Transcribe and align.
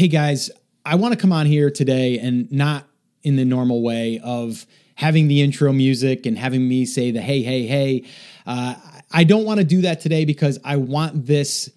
hey 0.00 0.08
guys, 0.08 0.50
I 0.82 0.94
want 0.94 1.12
to 1.12 1.20
come 1.20 1.30
on 1.30 1.44
here 1.44 1.70
today 1.70 2.18
and 2.18 2.50
not 2.50 2.86
in 3.22 3.36
the 3.36 3.44
normal 3.44 3.82
way 3.82 4.18
of 4.24 4.64
having 4.94 5.28
the 5.28 5.42
intro 5.42 5.74
music 5.74 6.24
and 6.24 6.38
having 6.38 6.66
me 6.66 6.86
say 6.86 7.10
the 7.10 7.20
hey, 7.20 7.42
hey, 7.42 7.66
hey. 7.66 8.06
Uh, 8.46 8.76
I 9.12 9.24
don't 9.24 9.44
want 9.44 9.58
to 9.58 9.64
do 9.64 9.82
that 9.82 10.00
today 10.00 10.24
because 10.24 10.58
I 10.64 10.76
want 10.76 11.26
this. 11.26 11.68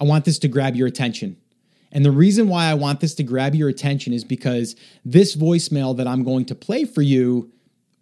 I 0.00 0.02
want 0.02 0.24
this 0.24 0.40
to 0.40 0.48
grab 0.48 0.74
your 0.74 0.88
attention. 0.88 1.36
And 1.92 2.04
the 2.04 2.10
reason 2.10 2.48
why 2.48 2.64
I 2.64 2.74
want 2.74 2.98
this 2.98 3.14
to 3.14 3.22
grab 3.22 3.54
your 3.54 3.68
attention 3.68 4.12
is 4.12 4.24
because 4.24 4.74
this 5.04 5.36
voicemail 5.36 5.96
that 5.98 6.08
I'm 6.08 6.24
going 6.24 6.46
to 6.46 6.56
play 6.56 6.84
for 6.84 7.02
you 7.02 7.52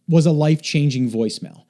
was 0.08 0.24
a 0.24 0.32
life 0.32 0.62
changing 0.62 1.10
voicemail. 1.10 1.64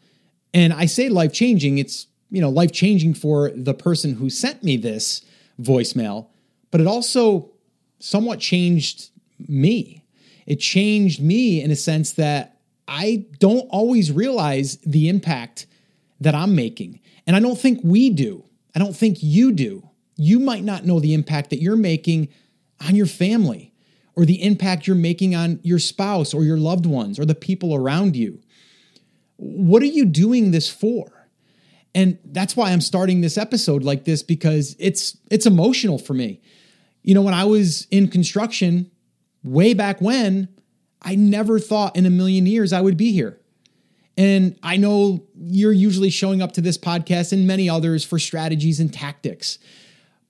And 0.54 0.72
I 0.72 0.86
say 0.86 1.08
life 1.08 1.32
changing, 1.32 1.78
it's, 1.78 2.06
you 2.30 2.40
know, 2.40 2.50
life 2.50 2.70
changing 2.70 3.14
for 3.14 3.50
the 3.50 3.74
person 3.74 4.14
who 4.14 4.30
sent 4.30 4.62
me 4.62 4.76
this 4.76 5.22
voicemail, 5.60 6.28
but 6.70 6.80
it 6.80 6.86
also 6.86 7.50
somewhat 7.98 8.40
changed 8.40 9.10
me. 9.38 10.04
It 10.46 10.56
changed 10.56 11.20
me 11.20 11.62
in 11.62 11.70
a 11.70 11.76
sense 11.76 12.12
that 12.12 12.58
I 12.88 13.26
don't 13.38 13.66
always 13.70 14.12
realize 14.12 14.76
the 14.78 15.08
impact 15.08 15.66
that 16.20 16.34
I'm 16.34 16.54
making. 16.54 17.00
And 17.26 17.34
I 17.34 17.40
don't 17.40 17.58
think 17.58 17.80
we 17.82 18.10
do. 18.10 18.44
I 18.74 18.78
don't 18.78 18.96
think 18.96 19.18
you 19.20 19.52
do. 19.52 19.88
You 20.16 20.38
might 20.38 20.64
not 20.64 20.84
know 20.84 21.00
the 21.00 21.14
impact 21.14 21.50
that 21.50 21.60
you're 21.60 21.76
making 21.76 22.28
on 22.86 22.94
your 22.94 23.06
family 23.06 23.72
or 24.14 24.24
the 24.24 24.42
impact 24.42 24.86
you're 24.86 24.96
making 24.96 25.34
on 25.34 25.60
your 25.62 25.78
spouse 25.78 26.32
or 26.32 26.44
your 26.44 26.56
loved 26.56 26.86
ones 26.86 27.18
or 27.18 27.24
the 27.24 27.34
people 27.34 27.74
around 27.74 28.16
you. 28.16 28.40
What 29.36 29.82
are 29.82 29.86
you 29.86 30.06
doing 30.06 30.50
this 30.50 30.70
for? 30.70 31.28
And 31.94 32.18
that's 32.24 32.56
why 32.56 32.70
I'm 32.70 32.80
starting 32.80 33.20
this 33.20 33.38
episode 33.38 33.82
like 33.82 34.04
this 34.04 34.22
because 34.22 34.76
it's 34.78 35.16
it's 35.30 35.46
emotional 35.46 35.98
for 35.98 36.14
me. 36.14 36.40
You 37.06 37.14
know, 37.14 37.22
when 37.22 37.34
I 37.34 37.44
was 37.44 37.86
in 37.92 38.08
construction 38.08 38.90
way 39.44 39.74
back 39.74 40.00
when, 40.00 40.48
I 41.00 41.14
never 41.14 41.60
thought 41.60 41.94
in 41.94 42.04
a 42.04 42.10
million 42.10 42.46
years 42.46 42.72
I 42.72 42.80
would 42.80 42.96
be 42.96 43.12
here. 43.12 43.40
And 44.18 44.58
I 44.60 44.76
know 44.76 45.24
you're 45.38 45.72
usually 45.72 46.10
showing 46.10 46.42
up 46.42 46.50
to 46.52 46.60
this 46.60 46.76
podcast 46.76 47.32
and 47.32 47.46
many 47.46 47.70
others 47.70 48.04
for 48.04 48.18
strategies 48.18 48.80
and 48.80 48.92
tactics. 48.92 49.60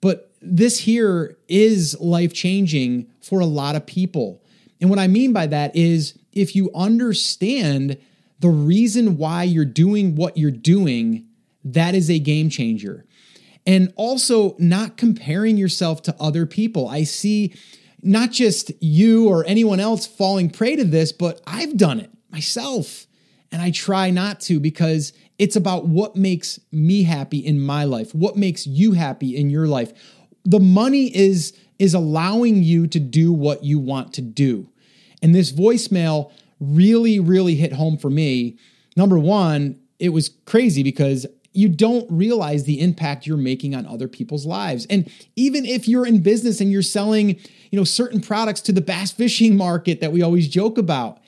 But 0.03 0.31
this 0.43 0.79
here 0.81 1.39
is 1.49 1.99
life 1.99 2.35
changing 2.35 3.11
for 3.23 3.41
a 3.41 3.47
lot 3.47 3.75
of 3.75 3.87
people. 3.87 4.43
And 4.79 4.91
what 4.91 4.99
I 4.99 5.07
mean 5.07 5.33
by 5.33 5.47
that 5.47 5.75
is 5.75 6.19
if 6.33 6.55
you 6.55 6.71
understand 6.75 7.97
the 8.41 8.51
reason 8.51 9.17
why 9.17 9.45
you're 9.45 9.65
doing 9.65 10.15
what 10.15 10.37
you're 10.37 10.51
doing, 10.51 11.27
that 11.65 11.95
is 11.95 12.11
a 12.11 12.19
game 12.19 12.51
changer. 12.51 13.07
And 13.67 13.93
also, 13.97 14.55
not 14.59 14.97
comparing 14.97 15.57
yourself 15.57 16.03
to 16.03 16.17
other 16.21 16.47
people. 16.47 16.89
I 16.89 17.03
see 17.03 17.53
not 18.03 18.31
just 18.31 18.71
you 18.81 19.29
or 19.29 19.45
anyone 19.45 19.81
else 19.81 20.07
falling 20.07 20.51
prey 20.51 20.77
to 20.77 20.85
this, 20.85 21.11
but 21.13 21.41
I've 21.47 21.77
done 21.77 21.99
it 21.99 22.11
myself. 22.31 23.07
And 23.51 23.61
I 23.61 23.71
try 23.71 24.11
not 24.11 24.41
to 24.43 24.61
because 24.61 25.13
it's 25.39 25.57
about 25.57 25.87
what 25.87 26.17
makes 26.17 26.61
me 26.71 27.03
happy 27.03 27.39
in 27.39 27.59
my 27.61 27.85
life, 27.85 28.15
what 28.15 28.37
makes 28.37 28.67
you 28.67 28.93
happy 28.93 29.37
in 29.37 29.51
your 29.51 29.67
life. 29.67 29.93
The 30.45 30.61
money 30.61 31.15
is 31.15 31.57
is 31.79 31.93
allowing 31.93 32.63
you 32.63 32.87
to 32.87 32.99
do 32.99 33.33
what 33.33 33.63
you 33.63 33.79
want 33.79 34.15
to 34.15 34.23
do. 34.23 34.71
And 35.21 35.35
this 35.35 35.53
voicemail 35.53 36.31
really 36.61 37.19
really 37.19 37.57
hit 37.57 37.73
home 37.73 37.99
for 37.99 38.11
me. 38.11 38.59
Number 38.97 39.19
1, 39.19 39.79
it 39.99 40.11
was 40.11 40.31
crazy 40.47 40.83
because 40.83 41.27
you 41.57 41.69
don't 41.69 42.07
realize 42.11 42.65
the 42.65 42.81
impact 42.81 43.27
you're 43.27 43.37
making 43.37 43.75
on 43.75 43.87
other 43.87 44.09
people's 44.09 44.45
lives. 44.45 44.87
And 44.91 45.11
even 45.37 45.65
if 45.65 45.89
you're 45.89 46.07
in 46.07 46.21
business 46.21 46.61
and 46.61 46.71
you're 46.71 46.83
selling, 46.83 47.31
you 47.71 47.79
know, 47.79 47.85
certain 47.85 48.21
products 48.21 48.61
to 48.63 48.73
the 48.73 48.81
bass 48.81 49.11
fishing 49.11 49.57
market 49.57 50.01
that 50.01 50.13
we 50.13 50.23
always 50.23 50.49
joke 50.49 50.77
about, 50.77 51.19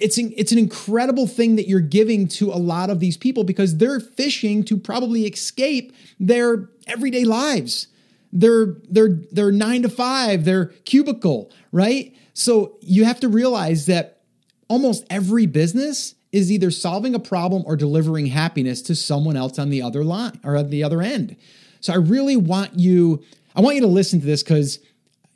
it's 0.00 0.18
an, 0.18 0.32
it's 0.36 0.52
an 0.52 0.58
incredible 0.58 1.26
thing 1.26 1.56
that 1.56 1.68
you're 1.68 1.80
giving 1.80 2.28
to 2.28 2.50
a 2.50 2.58
lot 2.58 2.90
of 2.90 3.00
these 3.00 3.16
people 3.16 3.44
because 3.44 3.78
they're 3.78 4.00
fishing 4.00 4.64
to 4.64 4.76
probably 4.76 5.24
escape 5.26 5.94
their 6.18 6.68
everyday 6.86 7.24
lives. 7.24 7.88
Their 8.32 8.74
their 8.90 9.08
their 9.30 9.52
9 9.52 9.82
to 9.82 9.88
5, 9.88 10.44
their 10.44 10.66
cubicle, 10.84 11.50
right? 11.72 12.14
So 12.34 12.76
you 12.82 13.04
have 13.04 13.20
to 13.20 13.28
realize 13.28 13.86
that 13.86 14.20
almost 14.68 15.06
every 15.08 15.46
business 15.46 16.16
is 16.36 16.52
either 16.52 16.70
solving 16.70 17.14
a 17.14 17.18
problem 17.18 17.62
or 17.66 17.76
delivering 17.76 18.26
happiness 18.26 18.82
to 18.82 18.94
someone 18.94 19.36
else 19.36 19.58
on 19.58 19.70
the 19.70 19.80
other 19.80 20.04
line 20.04 20.38
or 20.44 20.54
at 20.56 20.70
the 20.70 20.84
other 20.84 21.00
end. 21.00 21.34
So 21.80 21.92
I 21.92 21.96
really 21.96 22.36
want 22.36 22.78
you 22.78 23.24
I 23.54 23.62
want 23.62 23.76
you 23.76 23.80
to 23.80 23.88
listen 23.88 24.20
to 24.20 24.26
this 24.26 24.42
cuz 24.42 24.78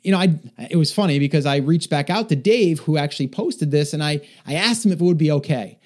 you 0.03 0.11
know, 0.11 0.19
I 0.19 0.35
it 0.69 0.77
was 0.77 0.91
funny 0.91 1.17
because 1.17 1.45
I 1.45 1.57
reached 1.57 1.89
back 1.89 2.09
out 2.09 2.29
to 2.29 2.35
Dave 2.35 2.79
who 2.81 2.97
actually 2.97 3.27
posted 3.27 3.71
this 3.71 3.93
and 3.93 4.03
I 4.03 4.21
I 4.45 4.53
asked 4.53 4.85
him 4.85 4.91
if 4.91 5.01
it 5.01 5.03
would 5.03 5.17
be 5.17 5.31
okay. 5.31 5.79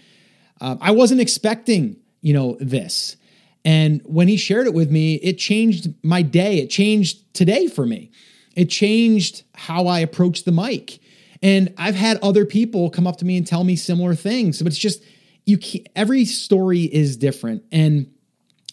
Uh, 0.60 0.76
I 0.82 0.92
wasn't 0.92 1.22
expecting, 1.22 1.98
you 2.22 2.34
know, 2.34 2.58
this. 2.60 3.16
And 3.64 4.02
when 4.06 4.28
he 4.28 4.38
shared 4.38 4.68
it 4.68 4.74
with 4.74 4.92
me, 4.92 5.16
it 5.16 5.38
changed 5.38 5.94
my 6.04 6.22
day. 6.22 6.60
It 6.60 6.70
changed 6.70 7.34
today 7.34 7.68
for 7.68 7.86
me. 7.86 8.12
It 8.56 8.70
changed 8.70 9.44
how 9.54 9.88
I 9.88 10.00
approached 10.00 10.46
the 10.46 10.52
mic. 10.52 11.00
And 11.46 11.76
I've 11.78 11.94
had 11.94 12.18
other 12.24 12.44
people 12.44 12.90
come 12.90 13.06
up 13.06 13.18
to 13.18 13.26
me 13.26 13.38
and 13.38 13.46
tell 13.46 13.64
me 13.64 13.76
similar 13.76 14.16
things, 14.16 14.64
but 14.64 14.72
it's 14.72 14.80
just 14.80 15.04
you 15.46 15.60
every 15.96 16.26
story 16.26 16.82
is 16.82 17.18
different. 17.18 17.64
And 17.72 18.12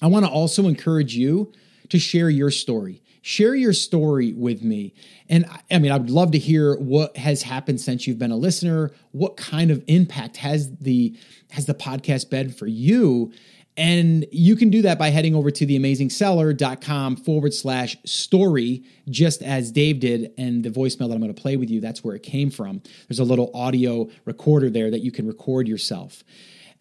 I 0.01 0.07
want 0.07 0.25
to 0.25 0.31
also 0.31 0.67
encourage 0.67 1.15
you 1.15 1.53
to 1.91 1.99
share 1.99 2.31
your 2.31 2.51
story. 2.51 3.03
Share 3.21 3.55
your 3.55 3.75
story 3.75 4.33
with 4.33 4.63
me. 4.63 4.95
And 5.29 5.45
I 5.71 5.81
mean, 5.81 5.93
I 5.93 5.99
would 5.99 6.09
love 6.09 6.31
to 6.31 6.39
hear 6.39 6.75
what 6.77 7.15
has 7.19 7.43
happened 7.43 7.79
since 7.79 8.07
you've 8.07 8.19
been 8.19 8.31
a 8.31 8.37
listener. 8.37 8.91
What 9.11 9.37
kind 9.37 9.71
of 9.71 9.85
impact 9.87 10.39
has 10.39 10.75
the 10.79 11.15
has 11.51 11.67
the 11.67 11.75
podcast 11.75 12.31
been 12.31 12.51
for 12.51 12.67
you? 12.67 13.35
And 13.77 14.27
you 14.31 14.55
can 14.55 14.69
do 14.69 14.83
that 14.83 14.99
by 14.99 15.09
heading 15.09 15.35
over 15.35 15.51
to 15.51 15.67
theamazingseller.com 15.67 17.17
forward 17.17 17.55
slash 17.55 17.97
story, 18.05 18.85
just 19.09 19.43
as 19.43 19.73
Dave 19.73 19.99
did. 19.99 20.33
And 20.37 20.63
the 20.63 20.71
voicemail 20.71 21.09
that 21.09 21.15
I'm 21.15 21.21
going 21.21 21.35
to 21.35 21.41
play 21.41 21.57
with 21.57 21.71
you, 21.71 21.81
that's 21.81 22.05
where 22.05 22.15
it 22.15 22.23
came 22.23 22.51
from. 22.51 22.83
There's 23.09 23.19
a 23.19 23.25
little 23.25 23.51
audio 23.55 24.11
recorder 24.27 24.69
there 24.69 24.91
that 24.91 25.01
you 25.01 25.11
can 25.11 25.27
record 25.27 25.69
yourself. 25.69 26.23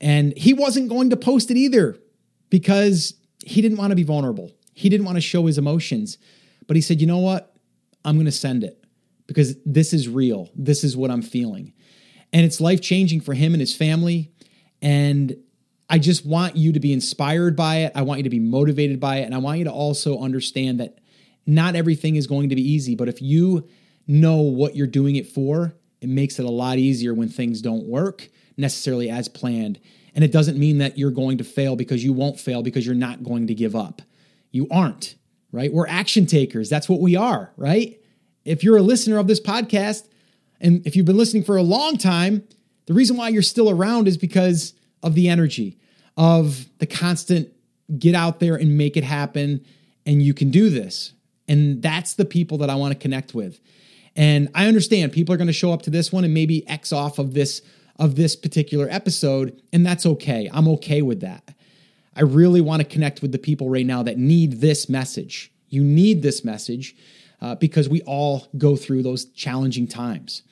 And 0.02 0.38
he 0.38 0.54
wasn't 0.54 0.90
going 0.90 1.12
to 1.12 1.18
post 1.18 1.50
it 1.50 1.58
either 1.58 1.98
because 2.50 3.14
he 3.46 3.62
didn't 3.62 3.78
want 3.78 3.92
to 3.92 3.96
be 3.96 4.04
vulnerable. 4.04 4.52
He 4.74 4.90
didn't 4.90 5.06
want 5.06 5.16
to 5.16 5.22
show 5.22 5.46
his 5.46 5.58
emotions. 5.58 6.18
But 6.68 6.76
he 6.76 6.82
said, 6.82 7.00
you 7.00 7.08
know 7.08 7.20
what? 7.20 7.56
I'm 8.04 8.16
going 8.16 8.26
to 8.26 8.32
send 8.32 8.64
it 8.64 8.84
because 9.28 9.56
this 9.66 9.94
is 9.94 10.10
real. 10.10 10.50
This 10.56 10.84
is 10.84 10.98
what 10.98 11.10
I'm 11.12 11.22
feeling. 11.22 11.74
And 12.34 12.46
it's 12.46 12.60
life 12.60 12.82
changing 12.82 13.22
for 13.22 13.34
him 13.34 13.54
and 13.54 13.62
his 13.62 13.76
family. 13.76 14.32
And 14.82 15.38
I 15.92 16.00
just 16.00 16.26
want 16.26 16.56
you 16.56 16.72
to 16.72 16.80
be 16.80 16.94
inspired 16.94 17.58
by 17.58 17.80
it. 17.80 17.92
I 17.96 18.04
want 18.04 18.20
you 18.20 18.24
to 18.24 18.30
be 18.30 18.40
motivated 18.40 19.02
by 19.02 19.18
it. 19.18 19.24
And 19.24 19.36
I 19.36 19.40
want 19.40 19.58
you 19.58 19.66
to 19.66 19.72
also 19.72 20.20
understand 20.20 20.80
that 20.80 21.00
not 21.46 21.76
everything 21.76 22.16
is 22.16 22.28
going 22.28 22.48
to 22.48 22.56
be 22.56 22.62
easy, 22.62 22.96
but 22.96 23.10
if 23.10 23.22
you 23.22 23.68
know 24.08 24.38
what 24.38 24.74
you're 24.74 24.88
doing 24.88 25.18
it 25.18 25.28
for, 25.28 25.76
it 26.00 26.08
makes 26.08 26.40
it 26.40 26.46
a 26.46 26.50
lot 26.50 26.78
easier 26.78 27.14
when 27.14 27.28
things 27.28 27.62
don't 27.62 27.86
work 27.88 28.30
necessarily 28.56 29.10
as 29.10 29.28
planned. 29.28 29.82
And 30.16 30.24
it 30.24 30.32
doesn't 30.32 30.58
mean 30.58 30.78
that 30.78 30.98
you're 30.98 31.12
going 31.12 31.38
to 31.40 31.44
fail 31.44 31.76
because 31.76 32.06
you 32.06 32.14
won't 32.14 32.40
fail 32.40 32.64
because 32.64 32.86
you're 32.86 32.96
not 32.96 33.22
going 33.22 33.48
to 33.48 33.54
give 33.54 33.76
up. 33.76 34.02
You 34.52 34.68
aren't, 34.72 35.16
right? 35.52 35.74
We're 35.74 35.88
action 35.88 36.26
takers. 36.26 36.70
That's 36.70 36.88
what 36.88 37.02
we 37.02 37.18
are, 37.18 37.52
right? 37.58 38.00
If 38.46 38.64
you're 38.64 38.78
a 38.78 38.82
listener 38.82 39.18
of 39.18 39.28
this 39.28 39.42
podcast, 39.42 40.08
and 40.62 40.88
if 40.88 40.96
you've 40.96 41.06
been 41.06 41.18
listening 41.18 41.44
for 41.44 41.58
a 41.58 41.64
long 41.64 41.98
time, 41.98 42.48
the 42.86 42.94
reason 42.94 43.18
why 43.18 43.28
you're 43.28 43.42
still 43.42 43.70
around 43.70 44.08
is 44.08 44.18
because 44.18 44.74
of 45.04 45.16
the 45.16 45.30
energy 45.30 45.78
of 46.18 46.68
the 46.80 46.86
constant 46.86 47.50
get 47.98 48.16
out 48.16 48.40
there 48.40 48.56
and 48.56 48.78
make 48.78 48.98
it 48.98 49.04
happen 49.04 49.66
and 50.06 50.22
you 50.22 50.34
can 50.34 50.50
do 50.50 50.70
this. 50.70 51.14
And 51.48 51.82
that's 51.82 52.14
the 52.14 52.26
people 52.26 52.58
that 52.60 52.70
I 52.70 52.76
want 52.76 52.94
to 52.94 53.00
connect 53.00 53.34
with. 53.34 53.60
And 54.16 54.50
I 54.56 54.68
understand 54.68 55.12
people 55.12 55.34
are 55.34 55.38
going 55.38 55.48
to 55.48 55.54
show 55.54 55.72
up 55.72 55.84
to 55.84 55.90
this 55.90 56.12
one 56.12 56.24
and 56.24 56.34
maybe 56.34 56.68
X 56.68 56.92
off 56.92 57.20
of 57.20 57.34
this 57.34 57.62
of 57.98 58.16
this 58.16 58.36
particular 58.36 58.88
episode 58.90 59.62
and 59.72 59.86
that's 59.86 60.06
okay. 60.06 60.50
I'm 60.52 60.68
okay 60.70 61.02
with 61.02 61.22
that. 61.22 61.54
I 62.16 62.22
really 62.22 62.62
want 62.62 62.82
to 62.82 62.88
connect 62.88 63.22
with 63.22 63.32
the 63.32 63.38
people 63.38 63.70
right 63.70 63.86
now 63.86 64.04
that 64.04 64.18
need 64.18 64.60
this 64.60 64.90
message. 64.90 65.52
You 65.70 65.84
need 65.84 66.22
this 66.22 66.44
message 66.44 66.96
uh, 67.42 67.56
because 67.56 67.90
we 67.90 68.02
all 68.02 68.48
go 68.58 68.76
through 68.76 69.04
those 69.04 69.26
challenging 69.26 69.88
times. 69.88 70.44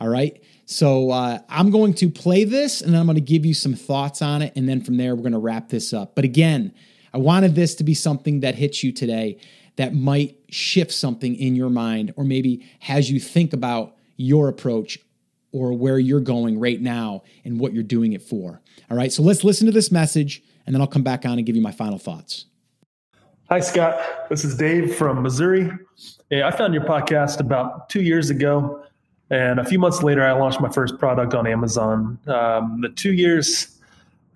All 0.00 0.08
right. 0.08 0.42
So 0.66 1.10
uh, 1.10 1.38
I'm 1.48 1.70
going 1.70 1.94
to 1.94 2.10
play 2.10 2.44
this 2.44 2.80
and 2.80 2.92
then 2.92 3.00
I'm 3.00 3.06
going 3.06 3.16
to 3.16 3.20
give 3.20 3.44
you 3.44 3.54
some 3.54 3.74
thoughts 3.74 4.22
on 4.22 4.42
it. 4.42 4.52
And 4.56 4.68
then 4.68 4.80
from 4.80 4.96
there, 4.96 5.14
we're 5.14 5.22
going 5.22 5.32
to 5.32 5.38
wrap 5.38 5.68
this 5.68 5.92
up. 5.92 6.14
But 6.14 6.24
again, 6.24 6.72
I 7.12 7.18
wanted 7.18 7.54
this 7.54 7.74
to 7.76 7.84
be 7.84 7.94
something 7.94 8.40
that 8.40 8.54
hits 8.54 8.82
you 8.82 8.92
today 8.92 9.38
that 9.76 9.94
might 9.94 10.36
shift 10.48 10.92
something 10.92 11.34
in 11.36 11.54
your 11.54 11.70
mind 11.70 12.12
or 12.16 12.24
maybe 12.24 12.66
has 12.80 13.10
you 13.10 13.20
think 13.20 13.52
about 13.52 13.96
your 14.16 14.48
approach 14.48 14.98
or 15.52 15.72
where 15.72 15.98
you're 15.98 16.20
going 16.20 16.58
right 16.58 16.80
now 16.80 17.22
and 17.44 17.60
what 17.60 17.72
you're 17.72 17.82
doing 17.82 18.12
it 18.12 18.22
for. 18.22 18.60
All 18.90 18.96
right. 18.96 19.12
So 19.12 19.22
let's 19.22 19.44
listen 19.44 19.66
to 19.66 19.72
this 19.72 19.92
message 19.92 20.42
and 20.66 20.74
then 20.74 20.80
I'll 20.80 20.88
come 20.88 21.02
back 21.02 21.24
on 21.24 21.38
and 21.38 21.46
give 21.46 21.56
you 21.56 21.62
my 21.62 21.72
final 21.72 21.98
thoughts. 21.98 22.46
Hi, 23.50 23.60
Scott. 23.60 24.00
This 24.30 24.44
is 24.44 24.56
Dave 24.56 24.94
from 24.96 25.22
Missouri. 25.22 25.70
Hey, 26.30 26.42
I 26.42 26.50
found 26.50 26.72
your 26.72 26.84
podcast 26.84 27.40
about 27.40 27.90
two 27.90 28.00
years 28.00 28.30
ago, 28.30 28.83
and 29.34 29.58
a 29.58 29.64
few 29.64 29.80
months 29.80 30.00
later, 30.00 30.24
I 30.24 30.30
launched 30.30 30.60
my 30.60 30.70
first 30.70 30.96
product 30.96 31.34
on 31.34 31.44
Amazon. 31.44 32.20
Um, 32.28 32.80
the 32.82 32.88
two 32.88 33.12
years 33.12 33.66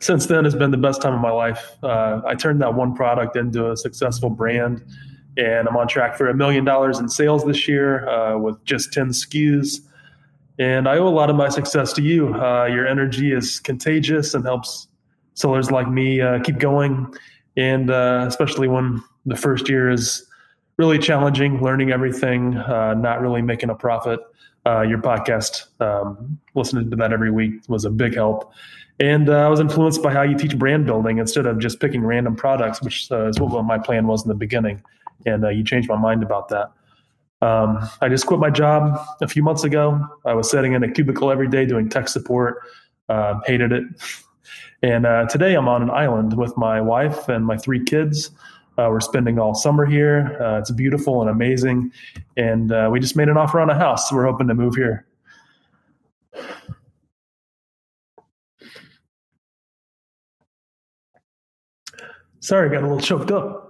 since 0.01 0.27
then 0.27 0.43
has 0.43 0.57
been 0.57 0.73
the 0.73 0.77
best 0.77 1.01
time 1.01 1.15
of 1.15 1.21
my 1.21 1.31
life. 1.31 1.77
Uh, 1.85 2.21
I 2.27 2.35
turned 2.35 2.61
that 2.63 2.75
one 2.75 2.97
product 2.97 3.37
into 3.37 3.71
a 3.71 3.77
successful 3.77 4.29
brand, 4.29 4.85
and 5.37 5.69
I'm 5.69 5.77
on 5.77 5.87
track 5.87 6.17
for 6.17 6.29
a 6.29 6.35
million 6.35 6.65
dollars 6.65 6.99
in 6.99 7.09
sales 7.09 7.45
this 7.45 7.69
year 7.69 8.09
uh, 8.09 8.39
with 8.39 8.65
just 8.65 8.93
10 8.93 9.11
SKUs. 9.11 9.83
And 10.59 10.89
I 10.89 10.99
owe 10.99 11.07
a 11.07 11.11
lot 11.11 11.31
of 11.31 11.37
my 11.37 11.49
success 11.49 11.93
to 11.93 12.03
you. 12.03 12.35
Uh, 12.35 12.65
your 12.65 12.85
energy 12.85 13.33
is 13.33 13.61
contagious 13.61 14.35
and 14.35 14.45
helps 14.45 14.89
sellers 15.35 15.71
like 15.71 15.89
me 15.89 16.21
uh, 16.21 16.41
keep 16.41 16.59
going. 16.59 17.15
And 17.57 17.89
uh, 17.89 18.25
especially 18.27 18.67
when 18.67 19.01
the 19.27 19.37
first 19.37 19.69
year 19.69 19.91
is 19.91 20.27
really 20.77 20.99
challenging, 20.99 21.63
learning 21.63 21.93
everything, 21.93 22.57
uh, 22.57 22.95
not 22.95 23.21
really 23.21 23.43
making 23.43 23.71
a 23.71 23.77
profit. 23.77 24.19
Your 24.83 24.99
podcast, 24.99 25.67
um, 25.81 26.39
listening 26.55 26.91
to 26.91 26.97
that 26.97 27.13
every 27.13 27.31
week 27.31 27.61
was 27.69 27.85
a 27.85 27.91
big 27.91 28.15
help. 28.15 28.53
And 29.01 29.29
uh, 29.29 29.47
I 29.47 29.49
was 29.49 29.61
influenced 29.61 30.03
by 30.03 30.13
how 30.13 30.23
you 30.23 30.37
teach 30.37 30.59
brand 30.59 30.87
building 30.87 31.19
instead 31.19 31.47
of 31.47 31.59
just 31.59 31.81
picking 31.81 32.03
random 32.03 32.35
products, 32.35 32.83
which 32.83 33.11
uh, 33.13 33.29
is 33.29 33.39
what 33.39 33.65
my 33.65 33.79
plan 33.79 34.07
was 34.07 34.25
in 34.25 34.29
the 34.29 34.35
beginning. 34.35 34.83
And 35.25 35.45
uh, 35.45 35.49
you 35.51 35.63
changed 35.65 35.89
my 35.89 35.97
mind 35.97 36.23
about 36.23 36.49
that. 36.49 36.73
Um, 37.41 37.89
I 38.01 38.09
just 38.09 38.27
quit 38.27 38.41
my 38.41 38.51
job 38.51 38.99
a 39.21 39.29
few 39.29 39.43
months 39.43 39.63
ago. 39.63 40.05
I 40.25 40.35
was 40.35 40.51
sitting 40.51 40.73
in 40.73 40.83
a 40.83 40.91
cubicle 40.91 41.31
every 41.31 41.49
day 41.49 41.65
doing 41.65 41.89
tech 41.89 42.09
support, 42.09 42.59
uh, 43.09 43.41
hated 43.47 43.73
it. 43.73 43.85
And 44.81 45.07
uh, 45.07 45.27
today 45.27 45.55
I'm 45.55 45.67
on 45.67 45.83
an 45.83 45.91
island 45.91 46.39
with 46.39 46.57
my 46.57 46.81
wife 46.81 47.29
and 47.29 47.45
my 47.45 47.57
three 47.57 47.83
kids. 47.85 48.31
Uh, 48.79 48.89
we're 48.89 49.01
spending 49.01 49.39
all 49.41 49.55
summer 49.55 49.85
here. 49.85 50.39
it's 50.61 50.71
beautiful 50.71 51.21
and 51.21 51.29
amazing. 51.29 51.93
And 52.37 52.73
we 52.93 53.01
just 53.01 53.17
made 53.17 53.29
an 53.29 53.37
offer 53.37 53.59
on 53.61 53.69
a 53.69 53.75
house. 53.75 54.09
So 54.09 54.17
we're 54.17 54.27
hoping 54.27 54.47
to 54.49 54.55
move 54.55 54.77
here. 54.77 55.05
Sorry, 62.41 62.69
I 62.69 62.73
got 62.73 62.83
a 62.83 62.87
little 62.87 63.01
choked 63.01 63.31
up. 63.31 63.69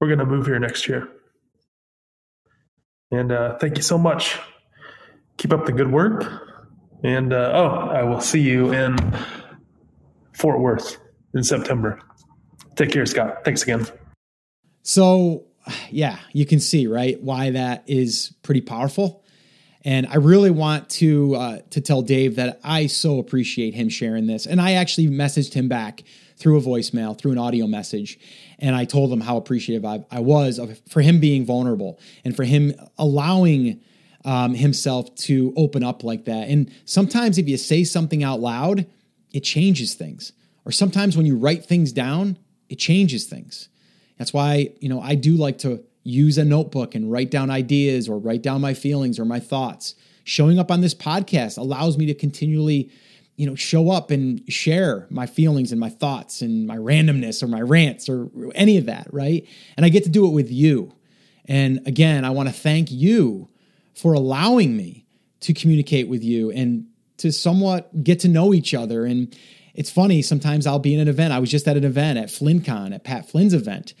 We're 0.00 0.06
going 0.06 0.20
to 0.20 0.26
move 0.26 0.46
here 0.46 0.58
next 0.58 0.86
year. 0.86 1.08
And 3.10 3.32
uh, 3.32 3.58
thank 3.58 3.76
you 3.76 3.82
so 3.82 3.98
much. 3.98 4.38
Keep 5.38 5.52
up 5.52 5.66
the 5.66 5.72
good 5.72 5.90
work. 5.90 6.24
And 7.02 7.32
uh, 7.32 7.52
oh, 7.54 7.88
I 7.90 8.04
will 8.04 8.20
see 8.20 8.40
you 8.40 8.72
in 8.72 8.96
Fort 10.40 10.58
Worth 10.58 10.96
in 11.34 11.44
September. 11.44 12.00
Take 12.74 12.90
care, 12.92 13.04
Scott. 13.04 13.44
Thanks 13.44 13.62
again. 13.62 13.86
So, 14.82 15.44
yeah, 15.90 16.18
you 16.32 16.46
can 16.46 16.60
see, 16.60 16.86
right, 16.86 17.22
why 17.22 17.50
that 17.50 17.84
is 17.86 18.32
pretty 18.42 18.62
powerful. 18.62 19.22
And 19.84 20.06
I 20.06 20.16
really 20.16 20.50
want 20.50 20.88
to 20.90 21.34
uh, 21.36 21.58
to 21.70 21.80
tell 21.80 22.02
Dave 22.02 22.36
that 22.36 22.60
I 22.64 22.86
so 22.86 23.18
appreciate 23.18 23.74
him 23.74 23.88
sharing 23.88 24.26
this. 24.26 24.46
And 24.46 24.60
I 24.60 24.72
actually 24.72 25.08
messaged 25.08 25.54
him 25.54 25.68
back 25.68 26.04
through 26.36 26.58
a 26.58 26.62
voicemail, 26.62 27.18
through 27.18 27.32
an 27.32 27.38
audio 27.38 27.66
message, 27.66 28.18
and 28.58 28.74
I 28.74 28.86
told 28.86 29.12
him 29.12 29.20
how 29.20 29.36
appreciative 29.36 29.84
I, 29.84 30.04
I 30.10 30.20
was 30.20 30.58
of, 30.58 30.80
for 30.88 31.02
him 31.02 31.20
being 31.20 31.44
vulnerable 31.44 31.98
and 32.24 32.34
for 32.34 32.44
him 32.44 32.72
allowing 32.98 33.80
um, 34.24 34.54
himself 34.54 35.14
to 35.16 35.52
open 35.56 35.82
up 35.82 36.02
like 36.02 36.24
that. 36.24 36.48
And 36.48 36.70
sometimes 36.86 37.36
if 37.36 37.46
you 37.48 37.58
say 37.58 37.84
something 37.84 38.22
out 38.24 38.40
loud, 38.40 38.86
it 39.32 39.40
changes 39.40 39.94
things. 39.94 40.32
Or 40.64 40.72
sometimes 40.72 41.16
when 41.16 41.26
you 41.26 41.36
write 41.36 41.64
things 41.64 41.92
down, 41.92 42.38
it 42.68 42.76
changes 42.76 43.26
things. 43.26 43.68
That's 44.18 44.32
why 44.32 44.70
you 44.80 44.88
know 44.88 45.00
I 45.00 45.14
do 45.14 45.34
like 45.34 45.58
to 45.58 45.84
use 46.02 46.38
a 46.38 46.44
notebook 46.44 46.94
and 46.94 47.10
write 47.10 47.30
down 47.30 47.50
ideas 47.50 48.08
or 48.08 48.18
write 48.18 48.42
down 48.42 48.60
my 48.60 48.74
feelings 48.74 49.18
or 49.18 49.24
my 49.24 49.40
thoughts. 49.40 49.94
Showing 50.24 50.58
up 50.58 50.70
on 50.70 50.80
this 50.80 50.94
podcast 50.94 51.58
allows 51.58 51.98
me 51.98 52.06
to 52.06 52.14
continually, 52.14 52.90
you 53.36 53.46
know, 53.46 53.54
show 53.54 53.90
up 53.90 54.10
and 54.10 54.42
share 54.52 55.06
my 55.10 55.26
feelings 55.26 55.72
and 55.72 55.80
my 55.80 55.88
thoughts 55.88 56.42
and 56.42 56.66
my 56.66 56.76
randomness 56.76 57.42
or 57.42 57.48
my 57.48 57.60
rants 57.60 58.08
or 58.08 58.30
any 58.54 58.76
of 58.76 58.86
that, 58.86 59.08
right? 59.12 59.46
And 59.76 59.84
I 59.84 59.88
get 59.88 60.04
to 60.04 60.10
do 60.10 60.26
it 60.26 60.30
with 60.30 60.50
you. 60.50 60.92
And 61.46 61.86
again, 61.86 62.24
I 62.24 62.30
want 62.30 62.48
to 62.48 62.54
thank 62.54 62.90
you 62.90 63.48
for 63.94 64.12
allowing 64.12 64.76
me 64.76 65.06
to 65.40 65.54
communicate 65.54 66.08
with 66.08 66.22
you 66.22 66.50
and 66.50 66.86
to 67.20 67.32
somewhat 67.32 68.04
get 68.04 68.20
to 68.20 68.28
know 68.28 68.52
each 68.52 68.74
other. 68.74 69.04
And 69.04 69.36
it's 69.74 69.90
funny, 69.90 70.22
sometimes 70.22 70.66
I'll 70.66 70.78
be 70.78 70.94
in 70.94 71.00
an 71.00 71.08
event. 71.08 71.32
I 71.32 71.38
was 71.38 71.50
just 71.50 71.66
at 71.68 71.76
an 71.76 71.84
event 71.84 72.18
at 72.18 72.28
FlynnCon, 72.28 72.94
at 72.94 73.04
Pat 73.04 73.28
Flynn's 73.28 73.54
event, 73.54 73.94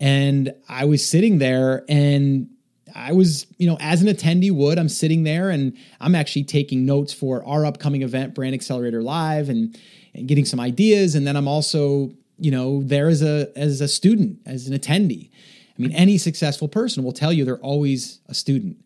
and 0.00 0.52
I 0.68 0.84
was 0.84 1.08
sitting 1.08 1.38
there 1.38 1.84
and 1.88 2.48
I 2.94 3.12
was, 3.12 3.46
you 3.56 3.66
know, 3.66 3.78
as 3.80 4.02
an 4.02 4.08
attendee 4.08 4.50
would, 4.52 4.78
I'm 4.78 4.88
sitting 4.88 5.22
there 5.22 5.48
and 5.48 5.76
I'm 6.00 6.14
actually 6.14 6.44
taking 6.44 6.84
notes 6.84 7.12
for 7.12 7.46
our 7.46 7.64
upcoming 7.64 8.02
event, 8.02 8.34
Brand 8.34 8.54
Accelerator 8.54 9.02
Live, 9.02 9.48
and, 9.48 9.78
and 10.14 10.28
getting 10.28 10.44
some 10.44 10.60
ideas. 10.60 11.14
And 11.14 11.26
then 11.26 11.36
I'm 11.36 11.48
also, 11.48 12.10
you 12.38 12.50
know, 12.50 12.82
there 12.82 13.08
as 13.08 13.22
a 13.22 13.50
as 13.56 13.80
a 13.80 13.88
student, 13.88 14.40
as 14.46 14.66
an 14.66 14.76
attendee. 14.76 15.30
I 15.30 15.82
mean, 15.82 15.92
any 15.92 16.18
successful 16.18 16.68
person 16.68 17.02
will 17.02 17.12
tell 17.12 17.32
you 17.32 17.44
they're 17.44 17.56
always 17.58 18.20
a 18.28 18.34
student. 18.34 18.84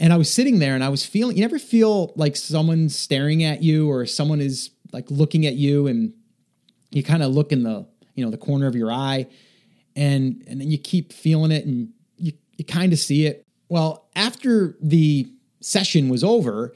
And 0.00 0.12
I 0.12 0.16
was 0.16 0.32
sitting 0.32 0.58
there 0.58 0.74
and 0.74 0.82
I 0.82 0.88
was 0.88 1.04
feeling, 1.04 1.36
you 1.36 1.42
never 1.42 1.58
feel 1.58 2.12
like 2.16 2.36
someone's 2.36 2.96
staring 2.96 3.44
at 3.44 3.62
you 3.62 3.88
or 3.90 4.06
someone 4.06 4.40
is 4.40 4.70
like 4.92 5.10
looking 5.10 5.46
at 5.46 5.54
you 5.54 5.86
and 5.86 6.12
you 6.90 7.02
kind 7.02 7.22
of 7.22 7.32
look 7.32 7.52
in 7.52 7.62
the, 7.62 7.86
you 8.14 8.24
know, 8.24 8.30
the 8.30 8.38
corner 8.38 8.66
of 8.66 8.74
your 8.74 8.90
eye 8.90 9.26
and 9.94 10.42
and 10.46 10.60
then 10.60 10.70
you 10.70 10.78
keep 10.78 11.12
feeling 11.12 11.50
it 11.50 11.64
and 11.66 11.90
you, 12.16 12.32
you 12.56 12.64
kind 12.64 12.92
of 12.92 12.98
see 12.98 13.26
it. 13.26 13.46
Well, 13.68 14.08
after 14.16 14.76
the 14.80 15.30
session 15.60 16.08
was 16.08 16.24
over, 16.24 16.74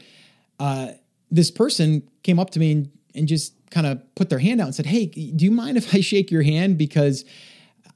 uh, 0.58 0.92
this 1.30 1.50
person 1.50 2.08
came 2.22 2.38
up 2.38 2.50
to 2.50 2.58
me 2.58 2.72
and, 2.72 2.90
and 3.14 3.28
just 3.28 3.54
kind 3.70 3.86
of 3.86 4.02
put 4.14 4.30
their 4.30 4.38
hand 4.38 4.60
out 4.60 4.66
and 4.66 4.74
said, 4.74 4.86
Hey, 4.86 5.06
do 5.06 5.44
you 5.44 5.50
mind 5.50 5.76
if 5.76 5.94
I 5.94 6.00
shake 6.00 6.30
your 6.30 6.42
hand? 6.42 6.78
Because 6.78 7.24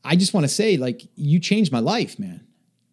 I 0.04 0.16
just 0.16 0.34
want 0.34 0.44
to 0.44 0.48
say, 0.48 0.76
like, 0.76 1.02
you 1.14 1.38
changed 1.38 1.72
my 1.72 1.80
life, 1.80 2.18
man. 2.18 2.46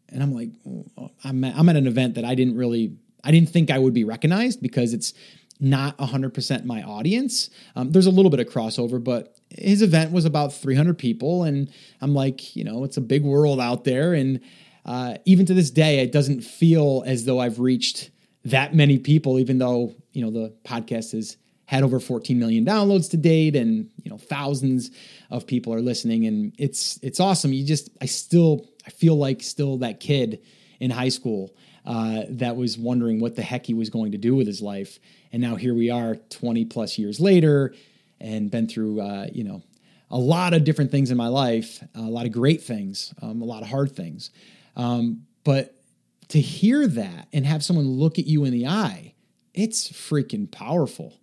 And 0.09 0.23
I'm 0.23 0.33
like, 0.33 0.49
oh, 0.67 1.11
I'm, 1.23 1.43
at, 1.43 1.55
I'm 1.55 1.69
at 1.69 1.75
an 1.75 1.87
event 1.87 2.15
that 2.15 2.25
I 2.25 2.35
didn't 2.35 2.55
really, 2.55 2.95
I 3.23 3.31
didn't 3.31 3.49
think 3.49 3.71
I 3.71 3.79
would 3.79 3.93
be 3.93 4.03
recognized 4.03 4.61
because 4.61 4.93
it's 4.93 5.13
not 5.59 5.97
100% 5.97 6.65
my 6.65 6.83
audience. 6.83 7.49
Um, 7.75 7.91
there's 7.91 8.05
a 8.05 8.11
little 8.11 8.29
bit 8.29 8.39
of 8.39 8.47
crossover, 8.47 9.03
but 9.03 9.35
his 9.49 9.81
event 9.81 10.11
was 10.11 10.25
about 10.25 10.53
300 10.53 10.97
people. 10.97 11.43
And 11.43 11.69
I'm 12.01 12.13
like, 12.13 12.55
you 12.55 12.63
know, 12.63 12.83
it's 12.83 12.97
a 12.97 13.01
big 13.01 13.23
world 13.23 13.59
out 13.59 13.83
there. 13.83 14.13
And 14.13 14.41
uh, 14.85 15.15
even 15.25 15.45
to 15.47 15.53
this 15.53 15.71
day, 15.71 15.99
it 15.99 16.11
doesn't 16.11 16.41
feel 16.41 17.03
as 17.05 17.25
though 17.25 17.39
I've 17.39 17.59
reached 17.59 18.11
that 18.45 18.73
many 18.73 18.97
people, 18.97 19.39
even 19.39 19.57
though, 19.57 19.93
you 20.13 20.23
know, 20.23 20.31
the 20.31 20.53
podcast 20.63 21.11
has 21.11 21.37
had 21.65 21.83
over 21.83 21.99
14 21.99 22.39
million 22.39 22.63
downloads 22.63 23.09
to 23.11 23.17
date 23.17 23.55
and, 23.55 23.89
you 24.01 24.09
know, 24.09 24.17
thousands 24.17 24.89
of 25.29 25.45
people 25.45 25.73
are 25.73 25.81
listening. 25.81 26.25
And 26.25 26.53
it's, 26.57 26.97
it's 27.03 27.19
awesome. 27.19 27.51
You 27.51 27.65
just, 27.65 27.89
I 28.01 28.05
still, 28.05 28.65
I 28.87 28.89
feel 28.89 29.15
like 29.15 29.43
still 29.43 29.77
that 29.79 29.99
kid 29.99 30.39
in 30.79 30.89
high 30.89 31.09
school 31.09 31.53
uh, 31.85 32.23
that 32.29 32.55
was 32.55 32.77
wondering 32.77 33.19
what 33.19 33.35
the 33.35 33.41
heck 33.41 33.65
he 33.65 33.73
was 33.73 33.89
going 33.89 34.13
to 34.13 34.17
do 34.17 34.33
with 34.35 34.47
his 34.47 34.61
life. 34.61 34.99
And 35.31 35.41
now 35.41 35.55
here 35.55 35.73
we 35.73 35.89
are 35.89 36.15
20 36.15 36.65
plus 36.65 36.97
years 36.97 37.19
later 37.19 37.73
and 38.19 38.49
been 38.49 38.67
through, 38.67 39.01
uh, 39.01 39.27
you 39.31 39.43
know, 39.43 39.61
a 40.09 40.17
lot 40.17 40.53
of 40.53 40.63
different 40.63 40.89
things 40.89 41.11
in 41.11 41.17
my 41.17 41.27
life, 41.27 41.83
a 41.93 42.01
lot 42.01 42.25
of 42.25 42.31
great 42.31 42.63
things, 42.63 43.13
um, 43.21 43.41
a 43.41 43.45
lot 43.45 43.61
of 43.61 43.67
hard 43.67 43.93
things. 43.93 44.31
Um, 44.77 45.25
but 45.43 45.75
to 46.29 46.39
hear 46.39 46.87
that 46.87 47.27
and 47.33 47.45
have 47.45 47.63
someone 47.63 47.87
look 47.87 48.19
at 48.19 48.25
you 48.25 48.45
in 48.45 48.51
the 48.51 48.67
eye, 48.67 49.15
it's 49.53 49.89
freaking 49.91 50.49
powerful. 50.49 51.13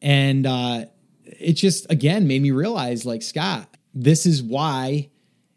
And 0.00 0.46
uh, 0.46 0.86
it 1.24 1.54
just, 1.54 1.90
again, 1.90 2.26
made 2.26 2.42
me 2.42 2.50
realize 2.52 3.04
like, 3.04 3.22
Scott, 3.22 3.76
this 3.94 4.24
is 4.24 4.42
why 4.42 5.10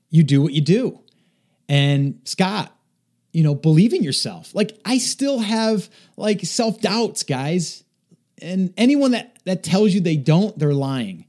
you 0.10 0.24
do 0.24 0.42
what 0.42 0.54
you 0.54 0.62
do. 0.62 1.02
And 1.68 2.20
Scott, 2.26 2.72
you 3.32 3.44
know, 3.44 3.56
believe 3.56 3.94
in 3.94 4.04
yourself. 4.04 4.54
Like, 4.56 4.78
I 4.86 4.98
still 4.98 5.40
have 5.40 5.90
like 6.18 6.42
self 6.42 6.80
doubts, 6.80 7.24
guys 7.24 7.84
and 8.42 8.74
anyone 8.78 9.12
that 9.12 9.38
that 9.46 9.64
tells 9.64 9.94
you 9.94 10.02
they 10.02 10.18
don't, 10.18 10.58
they're 10.58 10.74
lying. 10.74 11.26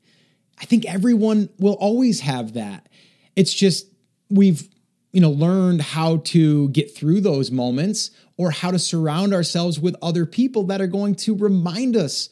I 0.61 0.64
think 0.64 0.87
everyone 0.87 1.50
will 1.59 1.75
always 1.75 2.21
have 2.21 2.55
that. 2.55 2.88
It's 3.35 3.52
just 3.52 3.87
we've 4.31 4.69
you 5.12 5.21
know 5.21 5.31
learned 5.31 5.83
how 5.83 6.19
to 6.19 6.69
get 6.71 6.95
through 6.95 7.21
those 7.21 7.50
moments 7.50 8.11
or 8.37 8.50
how 8.50 8.71
to 8.71 8.78
surround 8.78 9.33
ourselves 9.33 9.78
with 9.78 9.97
other 10.02 10.26
people 10.26 10.64
that 10.64 10.81
are 10.81 10.87
going 10.87 11.14
to 11.14 11.37
remind 11.37 11.97
us 11.97 12.28